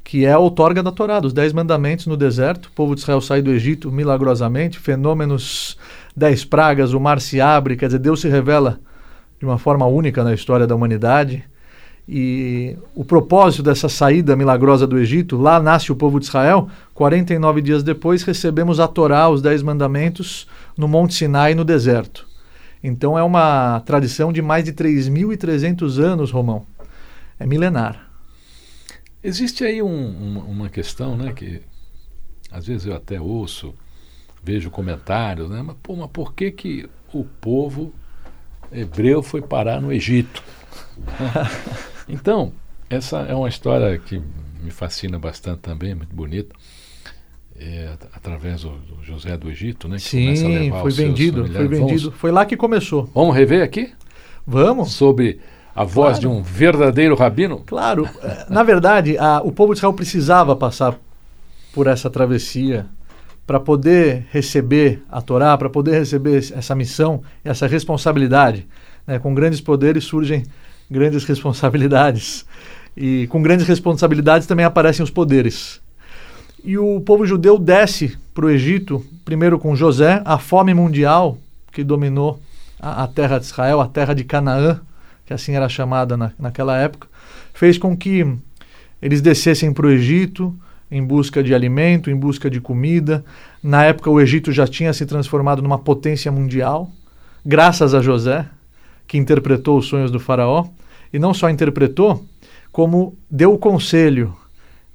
que 0.07 0.25
é 0.25 0.31
a 0.31 0.39
outorga 0.39 0.81
da 0.81 0.89
Torá, 0.89 1.19
dos 1.19 1.33
Dez 1.33 1.51
Mandamentos 1.51 2.07
no 2.07 2.15
deserto. 2.15 2.67
O 2.67 2.71
povo 2.71 2.95
de 2.95 3.01
Israel 3.01 3.19
sai 3.19 3.41
do 3.41 3.51
Egito 3.51 3.91
milagrosamente, 3.91 4.79
fenômenos, 4.79 5.77
dez 6.15 6.45
pragas, 6.45 6.93
o 6.93 6.99
mar 6.99 7.19
se 7.19 7.41
abre, 7.41 7.75
quer 7.75 7.87
dizer, 7.87 7.99
Deus 7.99 8.21
se 8.21 8.29
revela 8.29 8.79
de 9.37 9.45
uma 9.45 9.57
forma 9.57 9.85
única 9.85 10.23
na 10.23 10.33
história 10.33 10.65
da 10.65 10.73
humanidade. 10.73 11.43
E 12.07 12.77
o 12.95 13.03
propósito 13.03 13.61
dessa 13.61 13.89
saída 13.89 14.33
milagrosa 14.33 14.87
do 14.87 14.97
Egito, 14.97 15.35
lá 15.35 15.59
nasce 15.59 15.91
o 15.91 15.95
povo 15.95 16.21
de 16.21 16.25
Israel. 16.27 16.69
49 16.93 17.61
dias 17.61 17.83
depois, 17.83 18.23
recebemos 18.23 18.79
a 18.79 18.87
Torá, 18.87 19.27
os 19.27 19.41
Dez 19.41 19.61
Mandamentos, 19.61 20.47
no 20.77 20.87
Monte 20.87 21.15
Sinai, 21.15 21.53
no 21.53 21.65
deserto. 21.65 22.25
Então 22.81 23.17
é 23.17 23.23
uma 23.23 23.81
tradição 23.81 24.31
de 24.31 24.41
mais 24.41 24.63
de 24.63 24.71
3.300 24.71 25.99
anos, 25.99 26.31
Romão. 26.31 26.65
É 27.39 27.45
milenar. 27.45 28.09
Existe 29.23 29.63
aí 29.63 29.81
um, 29.81 30.09
uma, 30.09 30.43
uma 30.43 30.69
questão, 30.69 31.17
né, 31.17 31.33
que 31.33 31.61
às 32.51 32.67
vezes 32.67 32.85
eu 32.85 32.95
até 32.95 33.19
ouço, 33.19 33.73
vejo 34.43 34.69
comentários, 34.69 35.49
né, 35.49 35.61
mas, 35.61 35.75
pô, 35.81 35.95
mas 35.95 36.09
por 36.11 36.33
que, 36.33 36.51
que 36.51 36.89
o 37.13 37.23
povo 37.23 37.93
hebreu 38.71 39.21
foi 39.23 39.41
parar 39.41 39.81
no 39.81 39.91
Egito. 39.91 40.43
então, 42.07 42.53
essa 42.89 43.19
é 43.19 43.33
uma 43.33 43.49
história 43.49 43.97
que 43.97 44.21
me 44.61 44.71
fascina 44.71 45.17
bastante 45.19 45.59
também, 45.59 45.95
muito 45.95 46.15
bonita. 46.15 46.55
É, 47.59 47.97
através 48.13 48.61
do, 48.61 48.69
do, 48.69 49.03
José 49.03 49.35
do 49.35 49.49
Egito, 49.49 49.87
né? 49.87 49.95
Que 49.95 50.03
Sim, 50.03 50.71
foi 50.79 50.91
vendido, 50.91 51.43
foi 51.47 51.67
vendido. 51.67 52.01
Vamos, 52.01 52.19
foi 52.19 52.31
lá 52.31 52.45
que 52.45 52.55
começou. 52.55 53.09
Vamos 53.15 53.35
rever 53.35 53.63
aqui? 53.63 53.91
Vamos. 54.45 54.91
Sobre 54.91 55.39
a 55.77 55.83
voz 55.83 56.17
claro. 56.17 56.19
de 56.19 56.27
um 56.27 56.41
verdadeiro 56.41 57.15
rabino? 57.15 57.61
Claro. 57.63 58.09
É, 58.23 58.47
na 58.49 58.63
verdade, 58.63 59.15
a, 59.19 59.41
o 59.43 59.51
povo 59.51 59.73
de 59.73 59.77
Israel 59.77 59.93
precisava 59.93 60.55
passar 60.55 60.95
por 61.71 61.85
essa 61.85 62.09
travessia 62.09 62.87
para 63.45 63.59
poder 63.59 64.25
receber 64.31 65.03
a 65.07 65.21
Torá, 65.21 65.55
para 65.55 65.69
poder 65.69 65.99
receber 65.99 66.37
essa 66.37 66.73
missão, 66.73 67.21
essa 67.45 67.67
responsabilidade. 67.67 68.65
Né? 69.05 69.19
Com 69.19 69.35
grandes 69.35 69.61
poderes 69.61 70.03
surgem 70.03 70.43
grandes 70.89 71.23
responsabilidades. 71.25 72.43
E 72.95 73.27
com 73.27 73.39
grandes 73.43 73.67
responsabilidades 73.67 74.47
também 74.47 74.65
aparecem 74.65 75.03
os 75.03 75.11
poderes. 75.11 75.79
E 76.63 76.75
o 76.75 76.99
povo 77.01 77.23
judeu 77.23 77.59
desce 77.59 78.17
para 78.33 78.47
o 78.47 78.49
Egito, 78.49 79.05
primeiro 79.23 79.59
com 79.59 79.75
José, 79.75 80.23
a 80.25 80.39
fome 80.39 80.73
mundial 80.73 81.37
que 81.71 81.83
dominou 81.83 82.39
a, 82.79 83.03
a, 83.03 83.07
terra 83.07 83.37
de 83.37 83.45
Israel, 83.45 83.79
a 83.79 83.87
terra 83.87 84.15
de 84.15 84.23
Canaã, 84.23 84.81
que 85.27 85.33
assim 85.33 85.53
era 85.53 85.67
chamada 85.67 86.15
na, 86.15 86.31
naquela 86.39 86.77
época, 86.77 87.07
fez 87.53 87.77
com 87.77 87.95
que 87.95 88.25
eles 89.01 89.21
descessem 89.21 89.73
para 89.73 89.85
o 89.85 89.91
Egito 89.91 90.57
em 90.89 91.03
busca 91.03 91.43
de 91.43 91.53
alimento, 91.53 92.09
em 92.09 92.15
busca 92.15 92.49
de 92.49 92.61
comida. 92.61 93.23
Na 93.61 93.83
época, 93.83 94.09
o 94.09 94.21
Egito 94.21 94.53
já 94.53 94.65
tinha 94.65 94.93
se 94.93 95.05
transformado 95.05 95.61
numa 95.61 95.77
potência 95.77 96.31
mundial, 96.31 96.89
graças 97.45 97.93
a 97.93 98.01
José, 98.01 98.45
que 99.05 99.17
interpretou 99.17 99.77
os 99.77 99.85
sonhos 99.85 100.09
do 100.09 100.19
Faraó. 100.19 100.65
E 101.11 101.19
não 101.19 101.33
só 101.33 101.49
interpretou, 101.49 102.25
como 102.71 103.17
deu 103.29 103.53
o 103.53 103.57
conselho. 103.57 104.33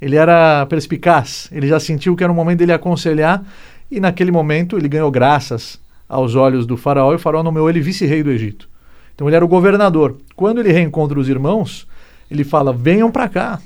Ele 0.01 0.17
era 0.17 0.65
perspicaz, 0.67 1.49
ele 1.53 1.67
já 1.69 1.79
sentiu 1.79 2.17
que 2.17 2.25
era 2.25 2.33
o 2.33 2.37
momento 2.37 2.59
dele 2.59 2.73
aconselhar, 2.73 3.45
e 3.91 4.01
naquele 4.01 4.31
momento 4.31 4.79
ele 4.79 4.89
ganhou 4.89 5.11
graças 5.11 5.79
aos 6.09 6.35
olhos 6.35 6.67
do 6.67 6.77
Faraó, 6.77 7.13
e 7.13 7.17
o 7.17 7.19
Faraó 7.19 7.43
nomeou 7.43 7.69
ele 7.69 7.81
vice-rei 7.81 8.23
do 8.23 8.31
Egito. 8.31 8.72
Então 9.15 9.29
ele 9.29 9.37
era 9.37 9.45
o 9.45 9.49
governador. 9.49 10.17
Quando 10.35 10.61
ele 10.61 10.73
reencontra 10.73 11.19
os 11.19 11.29
irmãos, 11.29 11.87
ele 12.31 12.45
fala: 12.45 12.73
venham 12.73 13.11
para 13.11 13.29
cá. 13.29 13.61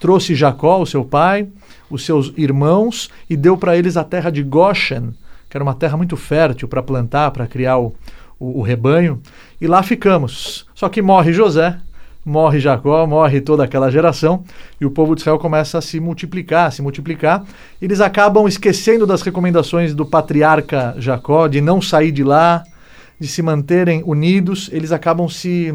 Trouxe 0.00 0.34
Jacó, 0.34 0.80
o 0.80 0.86
seu 0.86 1.04
pai, 1.04 1.48
os 1.90 2.04
seus 2.04 2.32
irmãos 2.36 3.10
e 3.28 3.36
deu 3.36 3.56
para 3.56 3.76
eles 3.76 3.96
a 3.96 4.04
terra 4.04 4.30
de 4.30 4.42
Goshen, 4.42 5.14
que 5.48 5.56
era 5.56 5.64
uma 5.64 5.74
terra 5.74 5.96
muito 5.96 6.16
fértil 6.16 6.68
para 6.68 6.82
plantar, 6.82 7.30
para 7.32 7.46
criar 7.46 7.78
o, 7.78 7.94
o, 8.38 8.60
o, 8.60 8.62
rebanho. 8.62 9.20
E 9.60 9.66
lá 9.66 9.82
ficamos. 9.82 10.66
Só 10.74 10.88
que 10.88 11.02
morre 11.02 11.32
José, 11.32 11.78
morre 12.24 12.60
Jacó, 12.60 13.06
morre 13.06 13.40
toda 13.40 13.64
aquela 13.64 13.90
geração 13.90 14.44
e 14.80 14.86
o 14.86 14.90
povo 14.90 15.14
de 15.14 15.22
Israel 15.22 15.38
começa 15.38 15.78
a 15.78 15.82
se 15.82 15.98
multiplicar, 15.98 16.68
a 16.68 16.70
se 16.70 16.82
multiplicar. 16.82 17.44
Eles 17.80 18.00
acabam 18.00 18.46
esquecendo 18.46 19.06
das 19.06 19.22
recomendações 19.22 19.94
do 19.94 20.06
patriarca 20.06 20.94
Jacó 20.98 21.48
de 21.48 21.60
não 21.60 21.82
sair 21.82 22.12
de 22.12 22.22
lá, 22.22 22.62
de 23.18 23.26
se 23.26 23.42
manterem 23.42 24.02
unidos. 24.04 24.68
Eles 24.72 24.92
acabam 24.92 25.28
se 25.28 25.74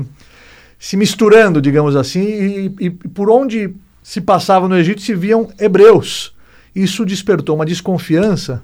se 0.84 0.98
misturando, 0.98 1.62
digamos 1.62 1.96
assim, 1.96 2.20
e, 2.22 2.76
e, 2.78 2.90
por 2.90 3.30
onde 3.30 3.74
se 4.04 4.20
passava 4.20 4.68
no 4.68 4.76
Egito 4.78 5.00
se 5.02 5.16
viam 5.16 5.50
hebreus. 5.58 6.36
Isso 6.76 7.06
despertou 7.06 7.56
uma 7.56 7.66
desconfiança 7.66 8.62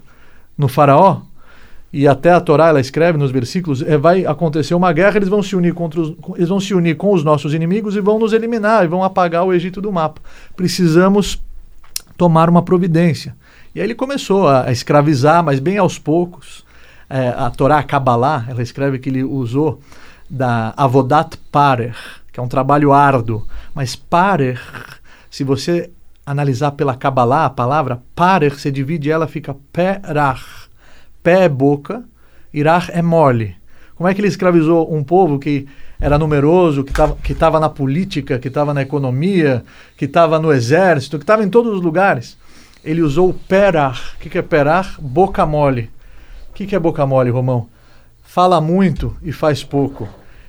no 0.56 0.68
faraó. 0.68 1.22
E 1.90 2.06
até 2.06 2.30
a 2.30 2.38
Torá 2.38 2.68
ela 2.68 2.78
escreve 2.78 3.16
nos 3.16 3.30
versículos, 3.30 3.80
é, 3.80 3.96
vai 3.96 4.26
acontecer 4.26 4.74
uma 4.74 4.92
guerra, 4.92 5.16
eles 5.16 5.30
vão 5.30 5.42
se 5.42 5.56
unir 5.56 5.72
contra 5.72 5.98
os, 5.98 6.14
eles 6.36 6.50
vão 6.50 6.60
se 6.60 6.74
unir 6.74 6.94
com 6.96 7.12
os 7.14 7.24
nossos 7.24 7.54
inimigos 7.54 7.96
e 7.96 8.00
vão 8.00 8.18
nos 8.18 8.34
eliminar 8.34 8.84
e 8.84 8.88
vão 8.88 9.02
apagar 9.02 9.44
o 9.44 9.52
Egito 9.54 9.80
do 9.80 9.90
mapa. 9.90 10.20
Precisamos 10.54 11.42
tomar 12.18 12.50
uma 12.50 12.62
providência. 12.62 13.34
E 13.74 13.80
aí 13.80 13.86
ele 13.86 13.94
começou 13.94 14.46
a, 14.46 14.66
a 14.66 14.72
escravizar, 14.72 15.42
mas 15.42 15.58
bem 15.58 15.78
aos 15.78 15.98
poucos. 15.98 16.66
É, 17.10 17.28
a 17.28 17.50
Torá 17.50 17.82
Kabbalah, 17.82 18.46
ela 18.48 18.62
escreve 18.62 19.00
que 19.00 19.08
ele 19.08 19.24
usou 19.24 19.80
da 20.28 20.72
Avodat 20.76 21.36
Parer, 21.50 21.96
que 22.32 22.38
é 22.38 22.42
um 22.42 22.48
trabalho 22.48 22.92
árduo, 22.92 23.44
mas 23.74 23.96
Parer 23.96 24.60
se 25.30 25.44
você 25.44 25.90
analisar 26.26 26.72
pela 26.72 26.96
Kabbalah, 26.96 27.46
a 27.46 27.50
palavra 27.50 28.02
parer, 28.16 28.52
você 28.52 28.70
divide 28.70 29.10
ela, 29.10 29.28
fica 29.28 29.56
perach. 29.72 30.68
Pé 31.22 31.44
é 31.44 31.48
boca, 31.48 32.02
irach 32.52 32.90
é 32.92 33.00
mole. 33.00 33.56
Como 33.94 34.08
é 34.08 34.14
que 34.14 34.20
ele 34.20 34.28
escravizou 34.28 34.92
um 34.92 35.04
povo 35.04 35.38
que 35.38 35.68
era 36.00 36.18
numeroso, 36.18 36.84
que 37.22 37.32
estava 37.32 37.60
na 37.60 37.68
política, 37.68 38.38
que 38.38 38.48
estava 38.48 38.74
na 38.74 38.82
economia, 38.82 39.62
que 39.96 40.06
estava 40.06 40.38
no 40.38 40.52
exército, 40.52 41.18
que 41.18 41.22
estava 41.22 41.44
em 41.44 41.48
todos 41.48 41.74
os 41.74 41.82
lugares? 41.82 42.36
Ele 42.82 43.02
usou 43.02 43.28
o 43.28 43.34
perar. 43.34 44.14
O 44.16 44.18
que, 44.18 44.30
que 44.30 44.38
é 44.38 44.42
perar? 44.42 44.96
Boca 44.98 45.44
mole. 45.44 45.90
Que, 46.60 46.66
que 46.66 46.76
é 46.76 46.78
boca 46.78 47.06
mole, 47.06 47.30
Romão? 47.30 47.70
Fala 48.22 48.60
muito 48.60 49.16
e 49.22 49.32
faz 49.32 49.64
pouco. 49.64 50.06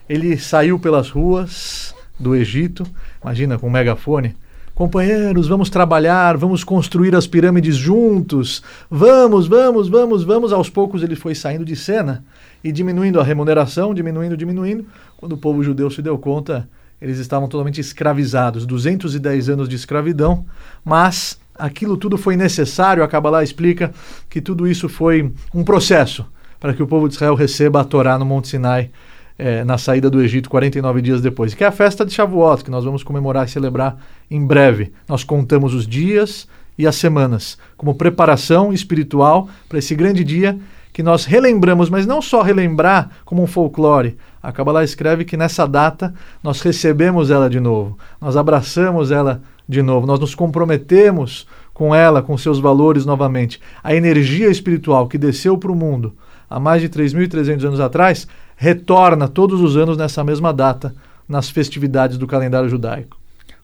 Ele 0.10 0.38
saiu 0.38 0.78
pelas 0.78 1.10
ruas 1.10 1.96
do 2.20 2.36
Egito, 2.36 2.86
imagina 3.24 3.58
com 3.58 3.68
um 3.68 3.70
megafone, 3.70 4.36
Companheiros, 4.76 5.48
vamos 5.48 5.70
trabalhar, 5.70 6.36
vamos 6.36 6.66
construir 6.66 7.16
as 7.16 7.28
pirâmides 7.28 7.78
juntos. 7.78 8.62
Vamos, 8.90 9.48
vamos, 9.48 9.88
vamos, 9.88 10.24
vamos. 10.26 10.52
Aos 10.52 10.70
poucos 10.70 11.02
ele 11.02 11.16
foi 11.16 11.34
saindo 11.34 11.64
de 11.64 11.78
cena 11.78 12.26
e 12.62 12.74
diminuindo 12.74 13.18
a 13.18 13.24
remuneração, 13.24 13.94
diminuindo, 13.94 14.36
diminuindo. 14.36 14.86
Quando 15.16 15.34
o 15.34 15.38
povo 15.38 15.64
judeu 15.64 15.90
se 15.90 16.02
deu 16.02 16.18
conta, 16.18 16.68
eles 17.02 17.20
estavam 17.20 17.48
totalmente 17.48 17.80
escravizados 17.80 18.66
210 18.66 19.48
anos 19.48 19.70
de 19.70 19.78
escravidão, 19.78 20.46
mas 20.84 21.40
aquilo 21.62 21.96
tudo 21.96 22.18
foi 22.18 22.36
necessário. 22.36 23.04
A 23.04 23.08
Kabbalah 23.08 23.44
explica 23.44 23.92
que 24.30 24.42
tudo 24.42 24.68
isso 24.68 24.90
foi 24.90 25.32
um 25.54 25.64
processo 25.64 26.26
para 26.60 26.74
que 26.74 26.84
o 26.84 26.88
povo 26.88 27.08
de 27.08 27.16
Israel 27.16 27.36
receba 27.36 27.82
a 27.82 27.84
Torá 27.84 28.18
no 28.18 28.26
Monte 28.26 28.50
Sinai 28.50 28.92
é, 29.38 29.64
na 29.64 29.78
saída 29.78 30.10
do 30.10 30.22
Egito 30.22 30.50
49 30.50 31.02
dias 31.02 31.22
depois, 31.22 31.54
que 31.54 31.64
é 31.64 31.68
a 31.68 31.72
festa 31.72 32.06
de 32.06 32.14
Shavuot, 32.14 32.64
que 32.64 32.70
nós 32.70 32.84
vamos 32.84 33.04
comemorar 33.04 33.48
e 33.48 33.50
celebrar 33.50 33.98
em 34.30 34.46
breve. 34.46 34.92
Nós 35.08 35.24
contamos 35.24 35.74
os 35.74 35.88
dias 35.88 36.48
e 36.78 36.86
as 36.86 36.96
semanas 36.96 37.58
como 37.76 37.96
preparação 37.96 38.72
espiritual 38.72 39.50
para 39.68 39.80
esse 39.80 39.96
grande 39.96 40.24
dia 40.24 40.60
que 40.94 41.02
nós 41.02 41.26
relembramos, 41.26 41.90
mas 41.90 42.06
não 42.06 42.22
só 42.22 42.42
relembrar 42.42 43.10
como 43.26 43.42
um 43.42 43.48
folclore. 43.48 44.18
A 44.44 44.52
Kabbalah 44.52 44.84
escreve 44.84 45.24
que 45.24 45.38
nessa 45.38 45.66
data 45.66 46.14
nós 46.44 46.62
recebemos 46.62 47.32
ela 47.32 47.50
de 47.50 47.60
novo, 47.60 47.98
nós 48.20 48.36
abraçamos 48.36 49.10
ela 49.10 49.42
de 49.72 49.82
novo, 49.82 50.06
nós 50.06 50.20
nos 50.20 50.36
comprometemos 50.36 51.48
com 51.74 51.96
ela, 51.96 52.22
com 52.22 52.38
seus 52.38 52.60
valores 52.60 53.06
novamente. 53.06 53.60
A 53.82 53.96
energia 53.96 54.50
espiritual 54.50 55.08
que 55.08 55.18
desceu 55.18 55.58
para 55.58 55.72
o 55.72 55.76
mundo 55.76 56.14
há 56.50 56.60
mais 56.60 56.82
de 56.82 56.90
3.300 56.90 57.64
anos 57.64 57.80
atrás 57.80 58.28
retorna 58.58 59.30
todos 59.30 59.62
os 59.62 59.78
anos 59.78 59.96
nessa 59.96 60.26
mesma 60.26 60.54
data, 60.54 60.94
nas 61.28 61.50
festividades 61.50 62.18
do 62.18 62.28
calendário 62.28 62.68
judaico. 62.70 63.18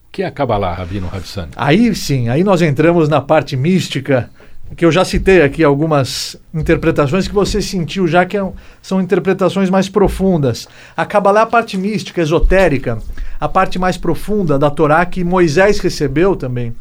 O 0.08 0.10
que 0.10 0.22
é 0.22 0.26
a 0.26 0.30
Kabbalah, 0.30 0.72
Rabino 0.72 1.10
Havsani? 1.12 1.52
Aí 1.54 1.94
sim, 1.94 2.30
aí 2.30 2.42
nós 2.42 2.62
entramos 2.62 3.10
na 3.10 3.20
parte 3.20 3.54
mística, 3.54 4.30
que 4.76 4.84
eu 4.84 4.92
já 4.92 5.04
citei 5.04 5.42
aqui 5.42 5.64
algumas 5.64 6.36
interpretações 6.52 7.26
que 7.26 7.34
você 7.34 7.60
sentiu 7.62 8.06
já 8.06 8.26
que 8.26 8.36
é 8.36 8.52
são 8.82 9.00
interpretações 9.00 9.70
mais 9.70 9.88
profundas. 9.88 10.68
A 10.96 11.06
Kabbalah 11.06 11.40
é 11.40 11.42
a 11.44 11.46
parte 11.46 11.76
mística, 11.76 12.20
esotérica, 12.20 12.98
a 13.40 13.48
parte 13.48 13.78
mais 13.78 13.96
profunda 13.96 14.58
da 14.58 14.70
Torá 14.70 15.04
que 15.06 15.24
Moisés 15.24 15.78
recebeu 15.78 16.36
também. 16.36 16.74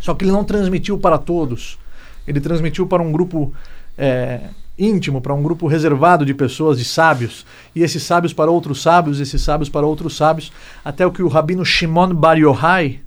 Só 0.00 0.14
que 0.14 0.24
ele 0.24 0.32
não 0.32 0.44
transmitiu 0.44 0.98
para 0.98 1.18
todos. 1.18 1.78
Ele 2.26 2.40
transmitiu 2.40 2.86
para 2.86 3.02
um 3.02 3.10
grupo 3.12 3.52
é, 3.96 4.40
íntimo, 4.78 5.20
para 5.20 5.34
um 5.34 5.42
grupo 5.42 5.66
reservado 5.66 6.24
de 6.24 6.32
pessoas, 6.32 6.78
de 6.78 6.84
sábios, 6.84 7.44
e 7.74 7.82
esses 7.82 8.02
sábios 8.02 8.32
para 8.32 8.50
outros 8.50 8.80
sábios, 8.80 9.18
esses 9.18 9.42
sábios 9.42 9.68
para 9.68 9.86
outros 9.86 10.16
sábios, 10.16 10.52
até 10.84 11.04
o 11.06 11.10
que 11.10 11.22
o 11.22 11.28
rabino 11.28 11.64
Shimon 11.64 12.14
Bar 12.14 12.38
Yochai, 12.38 13.00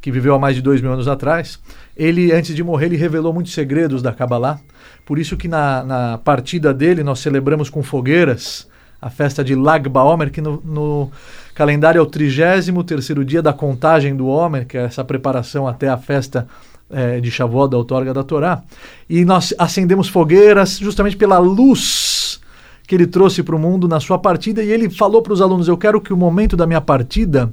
que 0.00 0.10
viveu 0.10 0.34
há 0.34 0.38
mais 0.38 0.56
de 0.56 0.62
dois 0.62 0.80
mil 0.80 0.92
anos 0.92 1.08
atrás, 1.08 1.58
ele, 1.96 2.32
antes 2.32 2.54
de 2.54 2.62
morrer, 2.62 2.86
ele 2.86 2.96
revelou 2.96 3.32
muitos 3.32 3.52
segredos 3.52 4.02
da 4.02 4.12
Kabbalah. 4.12 4.58
Por 5.04 5.18
isso 5.18 5.36
que 5.36 5.48
na, 5.48 5.82
na 5.84 6.18
partida 6.18 6.72
dele 6.72 7.02
nós 7.02 7.18
celebramos 7.18 7.68
com 7.68 7.82
fogueiras 7.82 8.68
a 9.00 9.08
festa 9.08 9.42
de 9.42 9.54
Lag 9.54 9.88
Baomer, 9.88 10.30
que 10.30 10.40
no, 10.40 10.62
no 10.64 11.10
calendário 11.54 11.98
é 11.98 12.02
o 12.02 12.06
33 12.06 12.70
terceiro 12.86 13.24
dia 13.24 13.40
da 13.40 13.52
contagem 13.52 14.14
do 14.14 14.26
Homer, 14.26 14.66
que 14.66 14.76
é 14.76 14.84
essa 14.84 15.02
preparação 15.02 15.66
até 15.66 15.88
a 15.88 15.96
festa 15.96 16.46
é, 16.90 17.18
de 17.20 17.30
Shavuot, 17.30 17.70
da 17.70 17.78
outorga 17.78 18.12
da 18.12 18.22
Torá. 18.22 18.62
E 19.08 19.24
nós 19.24 19.54
acendemos 19.58 20.08
fogueiras 20.08 20.78
justamente 20.78 21.16
pela 21.16 21.38
luz 21.38 22.40
que 22.86 22.94
ele 22.94 23.06
trouxe 23.06 23.42
para 23.42 23.54
o 23.54 23.58
mundo 23.58 23.86
na 23.86 24.00
sua 24.00 24.18
partida. 24.18 24.62
E 24.62 24.70
ele 24.70 24.90
falou 24.90 25.22
para 25.22 25.32
os 25.32 25.40
alunos: 25.40 25.68
Eu 25.68 25.78
quero 25.78 26.00
que 26.00 26.12
o 26.12 26.16
momento 26.16 26.56
da 26.56 26.66
minha 26.66 26.80
partida, 26.80 27.50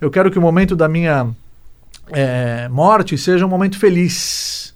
eu 0.00 0.10
quero 0.10 0.30
que 0.30 0.38
o 0.38 0.42
momento 0.42 0.76
da 0.76 0.88
minha 0.88 1.28
é, 2.10 2.68
morte 2.68 3.16
seja 3.16 3.46
um 3.46 3.48
momento 3.48 3.78
feliz. 3.78 4.74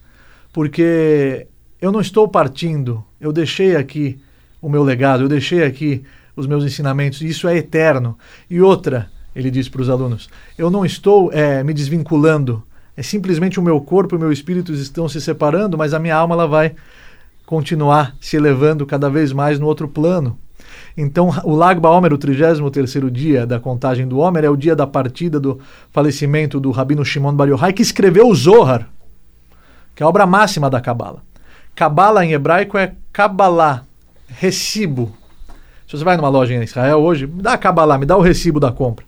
Porque 0.52 1.46
eu 1.80 1.92
não 1.92 2.00
estou 2.00 2.28
partindo, 2.28 3.04
eu 3.20 3.32
deixei 3.32 3.76
aqui 3.76 4.18
o 4.60 4.68
meu 4.68 4.82
legado, 4.82 5.24
eu 5.24 5.28
deixei 5.28 5.62
aqui 5.62 6.02
os 6.34 6.46
meus 6.46 6.64
ensinamentos, 6.64 7.20
e 7.20 7.28
isso 7.28 7.46
é 7.46 7.56
eterno. 7.56 8.18
E 8.48 8.60
outra, 8.60 9.10
ele 9.34 9.50
disse 9.50 9.70
para 9.70 9.82
os 9.82 9.90
alunos: 9.90 10.28
eu 10.56 10.70
não 10.70 10.84
estou 10.84 11.32
é, 11.32 11.62
me 11.62 11.72
desvinculando 11.72 12.64
é 12.98 13.02
simplesmente 13.02 13.60
o 13.60 13.62
meu 13.62 13.80
corpo 13.80 14.16
e 14.16 14.18
o 14.18 14.18
meu 14.18 14.32
espírito 14.32 14.72
estão 14.72 15.08
se 15.08 15.20
separando, 15.20 15.78
mas 15.78 15.94
a 15.94 16.00
minha 16.00 16.16
alma 16.16 16.34
ela 16.34 16.48
vai 16.48 16.74
continuar 17.46 18.16
se 18.20 18.36
elevando 18.36 18.84
cada 18.84 19.08
vez 19.08 19.32
mais 19.32 19.60
no 19.60 19.68
outro 19.68 19.86
plano. 19.86 20.36
Então, 20.96 21.30
o 21.44 21.54
Lagba 21.54 21.90
Omer, 21.90 22.12
o 22.12 22.18
33º 22.18 23.10
dia 23.10 23.46
da 23.46 23.60
contagem 23.60 24.06
do 24.06 24.18
Omer, 24.18 24.44
é 24.44 24.50
o 24.50 24.56
dia 24.56 24.74
da 24.74 24.86
partida 24.86 25.38
do 25.38 25.60
falecimento 25.90 26.58
do 26.58 26.70
Rabino 26.70 27.04
Shimon 27.04 27.34
Bar 27.34 27.48
Yochai, 27.48 27.72
que 27.72 27.82
escreveu 27.82 28.28
o 28.28 28.34
Zohar, 28.34 28.88
que 29.94 30.02
é 30.02 30.06
a 30.06 30.08
obra 30.08 30.26
máxima 30.26 30.68
da 30.68 30.80
Kabbalah. 30.80 31.22
Kabbalah 31.74 32.24
em 32.24 32.32
hebraico 32.32 32.76
é 32.76 32.94
Kabbalah, 33.12 33.84
recibo. 34.26 35.14
Se 35.86 35.96
você 35.96 36.04
vai 36.04 36.16
numa 36.16 36.28
loja 36.28 36.54
em 36.54 36.62
Israel 36.62 36.98
hoje, 36.98 37.26
dá 37.26 37.52
a 37.52 37.58
Kabbalah, 37.58 37.96
me 37.96 38.04
dá 38.04 38.16
o 38.16 38.20
recibo 38.20 38.58
da 38.58 38.72
compra. 38.72 39.06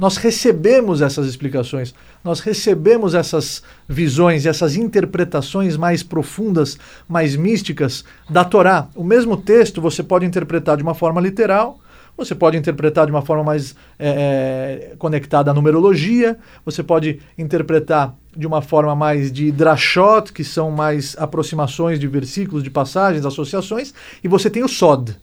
Nós 0.00 0.16
recebemos 0.16 1.02
essas 1.02 1.26
explicações, 1.26 1.94
nós 2.24 2.40
recebemos 2.40 3.14
essas 3.14 3.62
visões, 3.86 4.46
essas 4.46 4.74
interpretações 4.74 5.76
mais 5.76 6.02
profundas, 6.02 6.78
mais 7.06 7.36
místicas 7.36 8.02
da 8.30 8.42
Torá. 8.42 8.88
O 8.96 9.04
mesmo 9.04 9.36
texto 9.36 9.78
você 9.78 10.02
pode 10.02 10.24
interpretar 10.24 10.78
de 10.78 10.82
uma 10.82 10.94
forma 10.94 11.20
literal, 11.20 11.78
Você 12.16 12.34
pode 12.34 12.56
interpretar 12.56 13.06
de 13.06 13.12
uma 13.12 13.22
forma 13.22 13.44
mais 13.44 13.74
é, 13.98 14.94
conectada 14.98 15.50
à 15.50 15.54
numerologia, 15.54 16.38
você 16.64 16.82
pode 16.82 17.18
interpretar 17.38 18.14
de 18.36 18.46
uma 18.46 18.60
forma 18.60 18.94
mais 18.94 19.32
de 19.32 19.50
drashot, 19.50 20.32
que 20.32 20.44
são 20.44 20.70
mais 20.70 21.16
aproximações 21.18 21.98
de 21.98 22.06
versículos, 22.06 22.62
de 22.62 22.70
passagens, 22.70 23.24
associações, 23.24 23.94
e 24.22 24.28
você 24.28 24.50
tem 24.50 24.62
o 24.62 24.68
sod, 24.68 25.16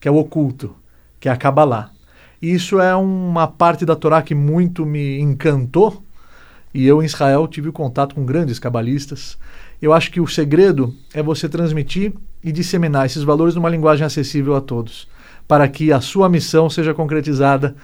que 0.00 0.08
é 0.08 0.10
o 0.10 0.16
oculto, 0.16 0.74
que 1.20 1.28
é 1.28 1.32
a 1.32 1.36
Kabbalah. 1.36 1.97
Isso 2.40 2.80
é 2.80 2.94
uma 2.94 3.46
parte 3.46 3.84
da 3.84 3.96
Torá 3.96 4.22
que 4.22 4.34
muito 4.34 4.86
me 4.86 5.20
encantou, 5.20 6.02
e 6.72 6.86
eu 6.86 7.02
em 7.02 7.06
Israel 7.06 7.48
tive 7.48 7.72
contato 7.72 8.14
com 8.14 8.24
grandes 8.24 8.58
cabalistas. 8.58 9.36
Eu 9.80 9.92
acho 9.92 10.10
que 10.10 10.20
o 10.20 10.26
segredo 10.26 10.94
é 11.12 11.22
você 11.22 11.48
transmitir 11.48 12.12
e 12.42 12.52
disseminar 12.52 13.06
esses 13.06 13.22
valores 13.22 13.54
numa 13.54 13.68
linguagem 13.68 14.04
acessível 14.04 14.54
a 14.54 14.60
todos 14.60 15.08
para 15.48 15.66
que 15.66 15.90
a 15.90 16.00
sua 16.00 16.28
missão 16.28 16.68
seja 16.68 16.92
concretizada 16.92 17.74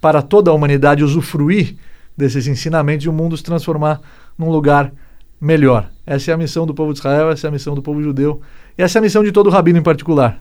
para 0.00 0.22
toda 0.22 0.50
a 0.50 0.54
humanidade 0.54 1.04
usufruir 1.04 1.76
desses 2.16 2.46
ensinamentos 2.46 3.04
e 3.04 3.08
o 3.10 3.12
mundo 3.12 3.36
se 3.36 3.44
transformar 3.44 4.00
num 4.36 4.50
lugar 4.50 4.90
melhor. 5.38 5.88
Essa 6.06 6.30
é 6.30 6.34
a 6.34 6.38
missão 6.38 6.66
do 6.66 6.74
povo 6.74 6.94
de 6.94 6.98
Israel, 6.98 7.30
essa 7.30 7.46
é 7.46 7.48
a 7.48 7.52
missão 7.52 7.74
do 7.74 7.82
povo 7.82 8.02
judeu, 8.02 8.40
e 8.76 8.82
essa 8.82 8.98
é 8.98 9.00
a 9.00 9.02
missão 9.02 9.22
de 9.22 9.30
todo 9.30 9.50
rabino 9.50 9.78
em 9.78 9.82
particular. 9.82 10.40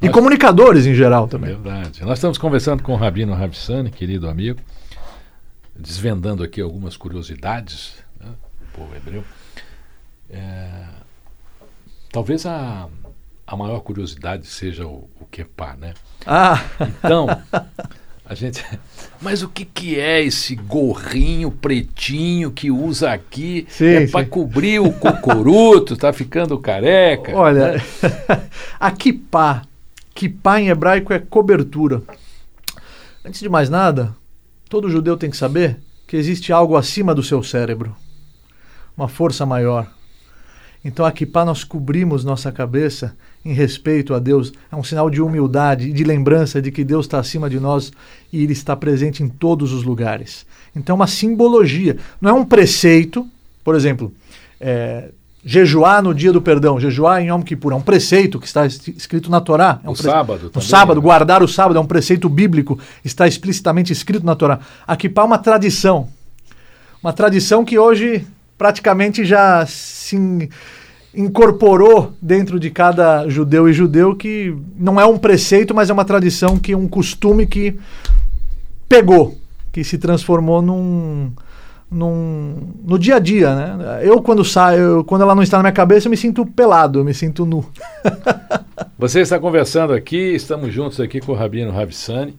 E 0.00 0.06
Nós... 0.06 0.14
comunicadores 0.14 0.86
em 0.86 0.94
geral 0.94 1.28
também. 1.28 1.50
Verdade. 1.50 2.02
Nós 2.02 2.18
estamos 2.18 2.38
conversando 2.38 2.82
com 2.82 2.92
o 2.92 2.96
Rabino 2.96 3.34
Rabsani, 3.34 3.90
querido 3.90 4.28
amigo, 4.28 4.60
desvendando 5.74 6.42
aqui 6.42 6.60
algumas 6.60 6.96
curiosidades 6.96 7.94
né, 8.20 8.28
do 8.60 8.66
povo 8.78 8.94
hebreu. 8.94 9.24
É... 10.30 10.84
Talvez 12.10 12.46
a 12.46 12.88
a 13.46 13.56
maior 13.56 13.80
curiosidade 13.80 14.46
seja 14.46 14.86
o, 14.86 15.08
o 15.20 15.26
Kepá, 15.30 15.76
né? 15.78 15.94
Ah! 16.26 16.62
Então, 16.80 17.26
a 18.24 18.34
gente. 18.34 18.64
Mas 19.20 19.42
o 19.42 19.48
que, 19.48 19.64
que 19.64 19.98
é 20.00 20.22
esse 20.22 20.56
gorrinho 20.56 21.50
pretinho 21.50 22.50
que 22.50 22.70
usa 22.70 23.12
aqui? 23.12 23.66
Sim, 23.68 23.86
é 23.86 24.06
para 24.06 24.24
cobrir 24.24 24.80
o 24.80 24.92
cocoruto, 24.92 25.96
tá 25.96 26.12
ficando 26.12 26.58
careca? 26.58 27.36
Olha, 27.36 27.72
né? 27.72 27.82
a 28.80 28.90
Kipá. 28.90 29.62
Kipá 30.14 30.60
em 30.60 30.68
hebraico 30.68 31.12
é 31.12 31.18
cobertura. 31.18 32.00
Antes 33.24 33.40
de 33.40 33.48
mais 33.48 33.68
nada, 33.68 34.14
todo 34.68 34.90
judeu 34.90 35.16
tem 35.16 35.28
que 35.28 35.36
saber 35.36 35.78
que 36.06 36.16
existe 36.16 36.52
algo 36.52 36.76
acima 36.76 37.14
do 37.14 37.22
seu 37.22 37.42
cérebro, 37.42 37.96
uma 38.96 39.08
força 39.08 39.44
maior. 39.44 39.90
Então, 40.84 41.04
aqui 41.06 41.24
para 41.24 41.46
nós 41.46 41.64
cobrimos 41.64 42.24
nossa 42.24 42.52
cabeça 42.52 43.16
em 43.42 43.52
respeito 43.52 44.12
a 44.12 44.18
Deus, 44.18 44.52
é 44.70 44.76
um 44.76 44.84
sinal 44.84 45.08
de 45.08 45.20
humildade 45.20 45.90
de 45.92 46.04
lembrança 46.04 46.60
de 46.60 46.70
que 46.70 46.84
Deus 46.84 47.06
está 47.06 47.18
acima 47.18 47.48
de 47.48 47.58
nós 47.58 47.90
e 48.30 48.42
Ele 48.42 48.52
está 48.52 48.76
presente 48.76 49.22
em 49.22 49.28
todos 49.28 49.72
os 49.72 49.82
lugares. 49.82 50.46
Então, 50.76 50.94
é 50.94 50.96
uma 50.96 51.06
simbologia, 51.06 51.96
não 52.20 52.30
é 52.30 52.32
um 52.34 52.44
preceito, 52.44 53.26
por 53.64 53.74
exemplo, 53.74 54.12
é, 54.60 55.10
jejuar 55.44 56.02
no 56.02 56.14
dia 56.14 56.32
do 56.32 56.40
perdão, 56.40 56.80
jejuar 56.80 57.20
em 57.20 57.28
Yom 57.28 57.42
Kippur, 57.42 57.72
é 57.72 57.76
um 57.76 57.80
preceito 57.80 58.40
que 58.40 58.46
está 58.46 58.64
escrito 58.64 59.30
na 59.30 59.40
Torá. 59.40 59.78
É 59.84 59.88
um 59.88 59.92
o 59.92 59.96
sábado. 59.96 60.50
O 60.54 60.60
sábado, 60.60 60.96
né? 60.96 61.02
guardar 61.02 61.42
o 61.42 61.48
sábado 61.48 61.76
é 61.76 61.80
um 61.80 61.86
preceito 61.86 62.28
bíblico, 62.28 62.78
está 63.04 63.28
explicitamente 63.28 63.92
escrito 63.92 64.24
na 64.24 64.34
Torá. 64.34 64.60
Aqui 64.86 65.08
para 65.08 65.24
uma 65.24 65.36
tradição, 65.36 66.08
uma 67.02 67.12
tradição 67.12 67.64
que 67.64 67.78
hoje 67.78 68.26
praticamente 68.56 69.24
já 69.24 69.66
se 69.66 70.48
incorporou 71.14 72.12
dentro 72.20 72.58
de 72.58 72.70
cada 72.70 73.28
judeu 73.28 73.68
e 73.68 73.72
judeu 73.72 74.16
que 74.16 74.56
não 74.76 74.98
é 74.98 75.04
um 75.04 75.18
preceito, 75.18 75.74
mas 75.74 75.90
é 75.90 75.92
uma 75.92 76.04
tradição 76.04 76.58
que 76.58 76.74
um 76.74 76.88
costume 76.88 77.46
que 77.46 77.78
pegou, 78.88 79.38
que 79.70 79.84
se 79.84 79.98
transformou 79.98 80.62
num, 80.62 81.32
num 81.94 82.74
no 82.84 82.98
dia 82.98 83.16
a 83.16 83.18
dia, 83.18 83.54
né? 83.54 84.00
Eu 84.02 84.20
quando 84.20 84.44
saio, 84.44 85.04
quando 85.04 85.22
ela 85.22 85.34
não 85.34 85.42
está 85.42 85.56
na 85.58 85.64
minha 85.64 85.72
cabeça, 85.72 86.06
eu 86.06 86.10
me 86.10 86.16
sinto 86.16 86.44
pelado, 86.44 86.98
eu 86.98 87.04
me 87.04 87.14
sinto 87.14 87.46
nu. 87.46 87.64
Você 88.98 89.20
está 89.20 89.38
conversando 89.38 89.92
aqui, 89.92 90.34
estamos 90.34 90.72
juntos 90.72 91.00
aqui 91.00 91.20
com 91.20 91.32
o 91.32 91.34
Rabino 91.34 91.70
Ravissani. 91.70 92.36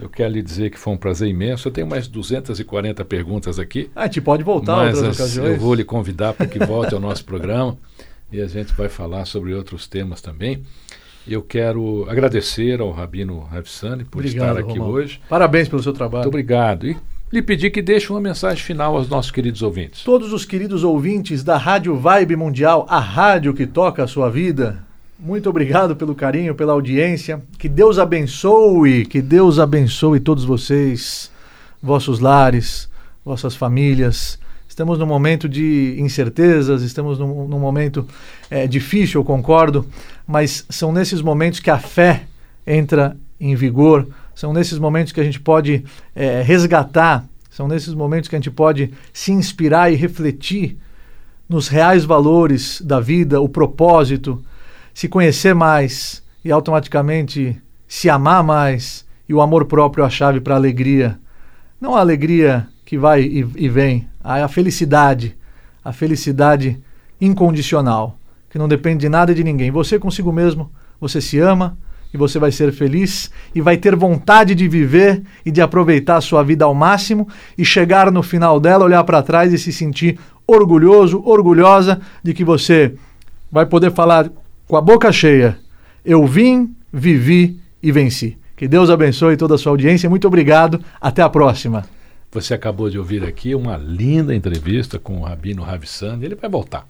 Eu 0.00 0.08
quero 0.08 0.32
lhe 0.32 0.42
dizer 0.42 0.70
que 0.70 0.78
foi 0.78 0.94
um 0.94 0.96
prazer 0.96 1.28
imenso. 1.28 1.68
Eu 1.68 1.72
tenho 1.72 1.86
mais 1.86 2.08
240 2.08 3.04
perguntas 3.04 3.58
aqui. 3.58 3.90
Ah, 3.94 4.02
a 4.02 4.06
gente 4.06 4.22
pode 4.22 4.42
voltar 4.42 4.76
mas 4.76 4.96
outras 4.96 5.16
ocasiões. 5.16 5.50
Eu 5.50 5.58
vou 5.58 5.74
lhe 5.74 5.84
convidar 5.84 6.32
para 6.32 6.46
que 6.46 6.58
volte 6.58 6.94
ao 6.94 7.00
nosso 7.00 7.24
programa 7.24 7.76
e 8.32 8.40
a 8.40 8.46
gente 8.46 8.72
vai 8.72 8.88
falar 8.88 9.26
sobre 9.26 9.52
outros 9.52 9.86
temas 9.86 10.22
também. 10.22 10.62
Eu 11.28 11.42
quero 11.42 12.06
agradecer 12.08 12.80
ao 12.80 12.90
Rabino 12.90 13.40
Ravsani 13.40 14.04
por 14.04 14.20
obrigado, 14.20 14.58
estar 14.58 14.70
aqui 14.70 14.78
Romão. 14.78 14.94
hoje. 14.94 15.20
Parabéns 15.28 15.68
pelo 15.68 15.82
seu 15.82 15.92
trabalho. 15.92 16.24
Muito 16.24 16.34
obrigado. 16.34 16.86
E 16.86 16.96
lhe 17.32 17.40
pedir 17.40 17.70
que 17.70 17.80
deixe 17.80 18.10
uma 18.10 18.20
mensagem 18.20 18.62
final 18.62 18.96
aos 18.96 19.08
nossos 19.08 19.30
queridos 19.30 19.62
ouvintes. 19.62 20.02
Todos 20.02 20.32
os 20.32 20.44
queridos 20.44 20.82
ouvintes 20.82 21.44
da 21.44 21.56
Rádio 21.56 21.96
Vibe 21.96 22.36
Mundial, 22.36 22.86
a 22.88 22.98
rádio 22.98 23.54
que 23.54 23.66
toca 23.66 24.02
a 24.02 24.08
sua 24.08 24.28
vida, 24.28 24.82
muito 25.22 25.50
obrigado 25.50 25.94
pelo 25.94 26.14
carinho, 26.14 26.54
pela 26.54 26.72
audiência. 26.72 27.42
Que 27.58 27.68
Deus 27.68 27.98
abençoe, 27.98 29.04
que 29.04 29.20
Deus 29.20 29.58
abençoe 29.58 30.18
todos 30.18 30.44
vocês, 30.44 31.30
vossos 31.82 32.20
lares, 32.20 32.88
vossas 33.22 33.54
famílias. 33.54 34.38
Estamos 34.66 34.98
num 34.98 35.06
momento 35.06 35.48
de 35.48 35.94
incertezas, 35.98 36.82
estamos 36.82 37.18
num, 37.18 37.46
num 37.46 37.58
momento 37.58 38.08
é, 38.50 38.66
difícil, 38.66 39.20
eu 39.20 39.24
concordo, 39.24 39.86
mas 40.26 40.64
são 40.70 40.90
nesses 40.90 41.20
momentos 41.20 41.60
que 41.60 41.70
a 41.70 41.78
fé 41.78 42.22
entra 42.66 43.14
em 43.38 43.54
vigor, 43.54 44.08
são 44.34 44.52
nesses 44.52 44.78
momentos 44.78 45.12
que 45.12 45.20
a 45.20 45.24
gente 45.24 45.40
pode 45.40 45.84
é, 46.14 46.42
resgatar, 46.42 47.24
são 47.50 47.68
nesses 47.68 47.94
momentos 47.94 48.28
que 48.28 48.36
a 48.36 48.38
gente 48.38 48.50
pode 48.50 48.92
se 49.12 49.32
inspirar 49.32 49.92
e 49.92 49.96
refletir 49.96 50.78
nos 51.48 51.68
reais 51.68 52.04
valores 52.04 52.80
da 52.80 53.00
vida, 53.00 53.40
o 53.40 53.48
propósito, 53.48 54.42
se 54.94 55.08
conhecer 55.08 55.54
mais 55.54 56.22
e 56.44 56.50
automaticamente 56.50 57.60
se 57.88 58.08
amar 58.08 58.42
mais 58.44 59.04
e 59.28 59.34
o 59.34 59.40
amor 59.40 59.64
próprio 59.64 60.02
é 60.02 60.06
a 60.06 60.10
chave 60.10 60.40
para 60.40 60.54
a 60.54 60.56
alegria. 60.56 61.18
Não 61.80 61.96
a 61.96 62.00
alegria 62.00 62.66
que 62.84 62.98
vai 62.98 63.22
e, 63.22 63.38
e 63.56 63.68
vem, 63.68 64.08
a, 64.22 64.44
a 64.44 64.48
felicidade, 64.48 65.36
a 65.84 65.92
felicidade 65.92 66.80
incondicional, 67.20 68.18
que 68.48 68.58
não 68.58 68.68
depende 68.68 69.00
de 69.00 69.08
nada 69.08 69.32
e 69.32 69.34
de 69.34 69.44
ninguém. 69.44 69.70
Você 69.70 69.98
consigo 69.98 70.32
mesmo, 70.32 70.70
você 71.00 71.20
se 71.20 71.38
ama 71.38 71.76
e 72.12 72.16
você 72.16 72.38
vai 72.38 72.50
ser 72.50 72.72
feliz 72.72 73.30
e 73.54 73.60
vai 73.60 73.76
ter 73.76 73.94
vontade 73.94 74.54
de 74.54 74.68
viver 74.68 75.22
e 75.44 75.50
de 75.50 75.60
aproveitar 75.60 76.16
a 76.16 76.20
sua 76.20 76.42
vida 76.42 76.64
ao 76.64 76.74
máximo 76.74 77.28
e 77.56 77.64
chegar 77.64 78.10
no 78.10 78.22
final 78.22 78.58
dela, 78.58 78.84
olhar 78.84 79.04
para 79.04 79.22
trás 79.22 79.52
e 79.52 79.58
se 79.58 79.72
sentir 79.72 80.18
orgulhoso, 80.46 81.22
orgulhosa 81.24 82.00
de 82.22 82.34
que 82.34 82.44
você 82.44 82.94
vai 83.50 83.66
poder 83.66 83.92
falar 83.92 84.30
com 84.66 84.76
a 84.76 84.80
boca 84.80 85.12
cheia: 85.12 85.58
Eu 86.04 86.26
vim, 86.26 86.74
vivi 86.92 87.58
e 87.82 87.92
venci. 87.92 88.36
Que 88.56 88.68
Deus 88.68 88.90
abençoe 88.90 89.36
toda 89.36 89.54
a 89.54 89.58
sua 89.58 89.72
audiência. 89.72 90.10
Muito 90.10 90.26
obrigado. 90.26 90.84
Até 91.00 91.22
a 91.22 91.28
próxima. 91.28 91.84
Você 92.30 92.52
acabou 92.54 92.90
de 92.90 92.98
ouvir 92.98 93.24
aqui 93.24 93.54
uma 93.54 93.76
linda 93.76 94.34
entrevista 94.34 94.98
com 94.98 95.18
o 95.18 95.24
Rabino 95.24 95.62
Ravissani. 95.62 96.26
Ele 96.26 96.34
vai 96.34 96.50
voltar. 96.50 96.86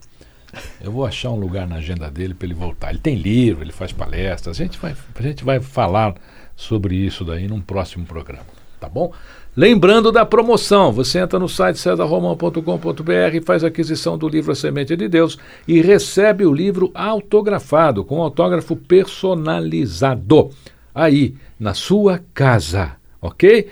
Eu 0.80 0.90
vou 0.90 1.04
achar 1.04 1.30
um 1.30 1.38
lugar 1.38 1.66
na 1.66 1.76
agenda 1.76 2.10
dele 2.10 2.34
para 2.34 2.46
ele 2.46 2.54
voltar. 2.54 2.90
Ele 2.90 2.98
tem 2.98 3.14
livro, 3.14 3.62
ele 3.62 3.72
faz 3.72 3.92
palestras. 3.92 4.58
A 4.58 4.62
gente 4.62 4.78
vai, 4.78 4.94
a 5.14 5.22
gente 5.22 5.44
vai 5.44 5.60
falar 5.60 6.14
sobre 6.56 6.94
isso 6.94 7.24
daí 7.24 7.48
num 7.48 7.60
próximo 7.60 8.04
programa. 8.04 8.46
Tá 8.78 8.88
bom? 8.88 9.12
Lembrando 9.56 10.12
da 10.12 10.24
promoção, 10.24 10.92
você 10.92 11.18
entra 11.18 11.38
no 11.38 11.48
site 11.48 11.78
cesarromão.com.br 11.78 13.44
faz 13.44 13.64
aquisição 13.64 14.16
do 14.16 14.28
livro 14.28 14.52
A 14.52 14.54
Semente 14.54 14.96
de 14.96 15.08
Deus 15.08 15.38
e 15.66 15.82
recebe 15.82 16.46
o 16.46 16.54
livro 16.54 16.90
autografado, 16.94 18.04
com 18.04 18.22
autógrafo 18.22 18.76
personalizado, 18.76 20.50
aí, 20.94 21.34
na 21.58 21.74
sua 21.74 22.22
casa, 22.32 22.92
ok? 23.20 23.68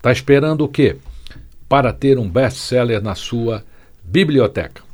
Tá 0.00 0.12
esperando 0.12 0.64
o 0.64 0.68
quê? 0.68 0.96
Para 1.68 1.92
ter 1.92 2.18
um 2.18 2.28
best-seller 2.28 3.02
na 3.02 3.14
sua 3.14 3.64
biblioteca. 4.04 4.87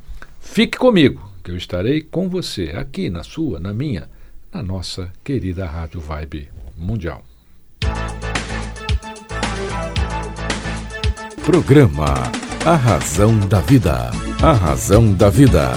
Fique 0.44 0.78
comigo, 0.78 1.28
que 1.42 1.50
eu 1.50 1.56
estarei 1.56 2.00
com 2.00 2.28
você, 2.28 2.74
aqui 2.76 3.10
na 3.10 3.24
sua, 3.24 3.58
na 3.58 3.72
minha, 3.72 4.08
na 4.52 4.62
nossa 4.62 5.10
querida 5.24 5.66
Rádio 5.66 6.00
Vibe 6.00 6.48
Mundial. 6.76 7.24
Programa 11.44 12.14
A 12.64 12.76
Razão 12.76 13.36
da 13.48 13.60
Vida. 13.60 14.10
A 14.40 14.52
Razão 14.52 15.12
da 15.12 15.28
Vida. 15.28 15.72